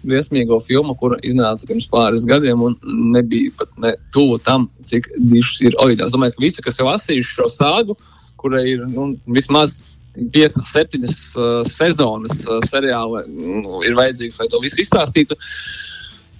briesmīgo 0.04 0.58
filmu, 0.62 0.94
kura 0.98 1.18
iznāca 1.26 1.68
pirms 1.68 1.88
pāris 1.90 2.26
gadiem 2.28 2.62
un 2.68 2.76
nebija 3.14 3.54
pat 3.58 3.78
ne 3.82 3.94
tuvu 4.14 4.38
tam, 4.42 4.68
cik 4.82 5.10
dišs 5.18 5.62
ir 5.66 5.78
oriģināls. 5.78 6.12
Es 6.12 6.16
domāju, 6.16 6.36
ka 6.36 6.44
visi, 6.44 6.64
kas 6.64 6.80
jau 6.80 6.88
lasījuši 6.88 7.36
šo 7.40 7.48
sāgu, 7.52 7.98
kurai 8.38 8.64
ir 8.74 8.86
nu, 8.86 9.10
vismaz 9.26 9.98
piecas, 10.32 10.70
septiņas 10.72 11.18
uh, 11.38 11.60
sezonas 11.66 12.42
uh, 12.46 12.58
seriāla, 12.66 13.24
nu, 13.28 13.82
ir 13.86 13.96
vajadzīgs, 13.98 14.40
lai 14.40 14.48
to 14.50 14.60
visu 14.62 14.82
izstāstītu. 14.82 15.36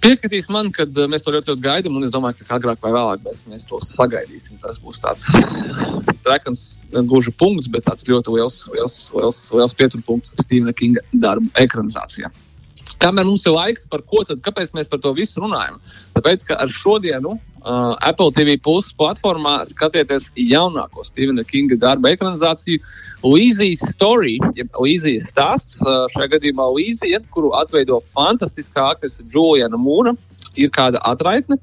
Piekritīs 0.03 0.47
man, 0.51 0.71
ka 0.75 0.85
uh, 0.87 1.07
mēs 1.11 1.23
to 1.23 1.33
ļoti, 1.35 1.53
ļoti 1.53 1.63
gaidām, 1.63 1.95
un 1.99 2.07
es 2.07 2.11
domāju, 2.13 2.43
ka 2.43 2.59
agrāk 2.59 2.81
vai 2.83 2.91
vēlāk 2.95 3.23
mēs, 3.25 3.43
mēs 3.51 3.67
to 3.69 3.79
sagaidīsim. 3.83 4.59
Tas 4.63 4.79
būs 4.83 5.01
tāds 5.03 5.27
trekans, 6.25 6.67
gluži 6.97 7.35
punkts, 7.35 7.71
bet 7.71 7.87
tāds 7.87 8.07
ļoti 8.07 8.35
liels, 8.35 8.61
liels, 8.75 8.99
liels, 9.15 9.41
liels 9.55 9.79
pieturpunkts 9.79 10.35
Stevena 10.43 10.75
Kinga 10.75 11.03
darbu 11.13 11.51
ekranizācijā. 11.59 12.31
Kamēr 12.99 13.27
mums 13.27 13.45
ir 13.45 13.53
laiks, 13.55 13.85
par 13.91 14.01
ko 14.07 14.23
tad, 14.27 14.41
kāpēc 14.45 14.73
mēs 14.77 14.89
par 14.89 15.01
to 15.03 15.13
visu 15.17 15.43
runājam? 15.43 15.77
Tāpēc, 16.15 16.45
ka 16.49 16.57
ar 16.63 16.71
šodienu 16.71 17.35
uh, 17.35 17.93
Apple 18.05 18.31
TV 18.35 18.57
Plus 18.61 18.89
platformā 18.97 19.59
skatieties 19.69 20.29
jaunāko 20.35 21.05
Stevena 21.07 21.45
Kinga 21.47 21.77
darba 21.79 22.13
ekranizāciju 22.15 22.81
Līzijas 23.25 23.85
Story, 23.93 24.37
jeb 24.57 24.81
Līzijas 24.81 25.29
stāsts. 25.33 25.79
Uh, 25.83 26.07
šajā 26.15 26.33
gadījumā 26.35 26.69
Līzija, 26.75 27.21
kuru 27.33 27.53
atveido 27.59 28.01
fantastiskā 28.11 28.89
aktrise 28.95 29.27
Juliana 29.29 29.79
Mūra, 29.79 30.15
ir 30.57 30.71
kāda 30.73 31.01
atraitne, 31.05 31.57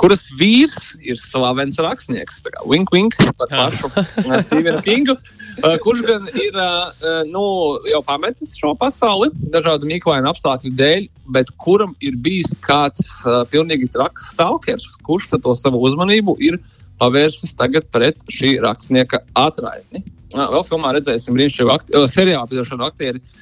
kuras 0.00 0.28
vīrs 0.38 0.92
ir 1.04 1.18
slavens 1.20 1.78
rakstnieks. 1.82 2.42
Wink, 2.68 2.92
wink 2.94 3.16
par 3.38 3.50
pašu 3.52 3.90
uh, 3.90 4.34
Stevenu 4.42 4.82
Kingu, 4.86 5.16
uh, 5.16 5.76
kurš 5.82 6.04
gan 6.06 6.28
ir 6.34 6.58
uh, 6.58 7.22
nu, 7.30 7.44
jau 7.90 8.02
pametis 8.06 8.54
šo 8.58 8.74
pasauli 8.78 9.30
dažādu 9.52 9.88
mīklainu 9.90 10.30
apstākļu 10.32 10.74
dēļ, 10.78 11.08
bet 11.34 11.52
kuram 11.60 11.94
ir 12.04 12.18
bijis 12.18 12.54
kāds 12.64 13.04
pilnīgi 13.52 13.90
traks 13.94 14.32
stalkers, 14.34 14.94
kurš 15.06 15.30
to 15.36 15.54
savu 15.58 15.80
uzmanību 15.86 16.38
ir 16.44 16.60
pavērsis 16.98 17.54
tagad 17.58 17.86
pret 17.94 18.24
šī 18.32 18.56
rakstnieka 18.64 19.22
atraitni. 19.38 20.02
Vēl 20.28 20.64
filmā 20.66 20.90
redzēsim 20.92 21.36
brīnišķīgu 21.36 22.08
seriālu 22.12 22.50
piedošanu 22.50 22.84
aktieri 22.84 23.22
uh, 23.22 23.36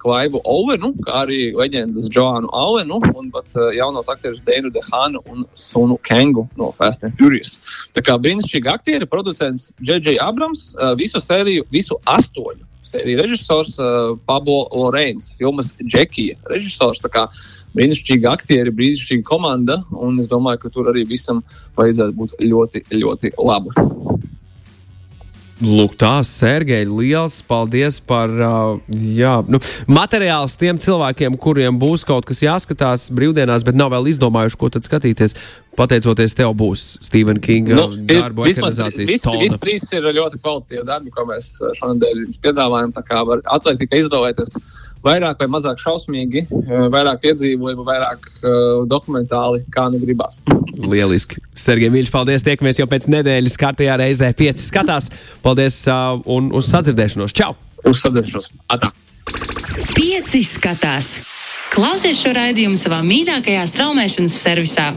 Klaivu 0.00 0.40
Ovenu, 0.44 0.92
kā 1.04 1.24
arī 1.24 1.38
leģendas 1.56 2.06
Joanu 2.12 2.50
Alenu 2.54 3.00
un 3.14 3.30
pat 3.34 3.58
uh, 3.58 3.70
jaunos 3.74 4.10
aktierus 4.12 4.42
Deinu 4.46 4.70
Dehānu 4.74 5.22
un 5.30 5.46
Sunu 5.56 5.98
Kengu 5.98 6.46
no 6.60 6.70
Fast 6.76 7.04
and 7.04 7.16
Furious. 7.18 7.58
Tā 7.94 8.04
kā 8.04 8.18
brīnišķīgi 8.20 8.70
aktieri, 8.70 9.10
producents 9.10 9.72
J.J. 9.80 10.18
Abrams, 10.22 10.72
uh, 10.78 10.94
visu 10.98 11.22
sēriju, 11.22 11.66
visu 11.74 11.98
astoņu. 12.06 12.62
Sērija 12.84 13.22
režisors 13.22 13.78
uh, 13.80 14.12
Pablo 14.26 14.66
Lorenz, 14.72 15.32
filmas 15.38 15.72
Džekija 15.80 16.36
režisors. 16.52 17.00
Tā 17.02 17.10
kā 17.10 17.24
brīnišķīgi 17.74 18.28
aktieri, 18.28 18.74
brīnišķīga 18.76 19.24
komanda, 19.26 19.80
un 19.96 20.20
es 20.20 20.28
domāju, 20.30 20.66
ka 20.66 20.72
tur 20.74 20.92
arī 20.92 21.06
visam 21.08 21.42
vajadzētu 21.78 22.18
būt 22.20 22.36
ļoti, 22.44 22.84
ļoti 22.92 23.32
labi. 23.40 23.74
Lūk, 25.62 25.92
tā, 25.94 26.16
Sergei, 26.26 26.82
liels 26.82 27.36
paldies 27.46 28.00
par 28.02 28.32
uh, 28.42 28.72
jā, 28.90 29.36
nu, 29.46 29.60
materiāls 29.86 30.56
tiem 30.58 30.80
cilvēkiem, 30.82 31.36
kuriem 31.38 31.78
būs 31.78 32.02
kaut 32.08 32.26
kas 32.26 32.42
jāskatās 32.42 33.06
brīvdienās, 33.14 33.62
bet 33.66 33.78
nav 33.78 33.92
vēl 33.94 34.10
izdomājuši, 34.10 34.58
ko 34.58 34.72
tad 34.74 34.86
skatīties. 34.88 35.36
Pateicoties 35.74 36.36
tev, 36.38 36.52
būs 36.58 36.82
Stevena 37.02 37.40
Kinga 37.42 37.74
Nu, 37.78 37.86
ir 37.90 38.20
darbu 38.22 38.46
vismaz 38.46 38.78
ekranizācijas 38.78 39.10
visi, 39.10 39.58
trīs 39.60 39.86
ir 39.96 40.06
ļoti 40.14 40.38
kvalitīvi 40.42 40.84
darbi, 40.86 41.12
ko 41.14 41.26
mēs 41.28 41.48
uh, 41.60 41.72
šonadēļ 41.78 42.20
jums 42.24 42.40
piedāvājam. 42.44 42.94
Tā 42.94 43.02
kā 43.06 43.22
var 43.26 43.42
atliek 43.56 43.80
tikai 43.82 44.02
izvēlēties 44.04 44.54
vairāk 45.04 45.42
vai 45.42 45.48
mazāk 45.56 45.82
šausmīgi, 45.82 46.44
uh, 46.50 46.86
vairāk 46.94 47.22
piedzīvojumu, 47.24 47.86
vairāk 47.88 48.28
uh, 48.30 48.84
dokumentāli, 48.90 49.64
kā 49.74 49.88
nu 49.90 50.00
gribās. 50.02 50.42
Lieliski. 50.78 51.42
Sergei 51.58 51.90
Mīļš, 51.94 52.12
paldies. 52.14 52.46
Tiekamies 52.46 52.80
jau 52.82 52.88
pēc 52.90 53.08
nedēļas 53.10 53.58
kārtējā 53.60 53.98
reizē. 54.00 54.30
Pieci 54.38 54.66
skatās. 54.66 55.10
Paldies 55.44 55.82
uh, 55.90 56.20
un 56.30 56.52
uz 56.54 56.70
sadzirdēšanos. 56.70 57.34
Čau! 57.34 57.54
Uz 57.84 58.00
sadarbošanos! 58.00 58.52
Atā! 58.72 58.92
Pieci 59.94 60.42
skatās. 60.46 61.16
Klausies 61.74 62.20
šo 62.22 62.30
raidījumu 62.36 62.78
savā 62.78 63.00
mīļākajā 63.02 63.64
straumēšanas 63.66 64.38
servisā. 64.38 64.92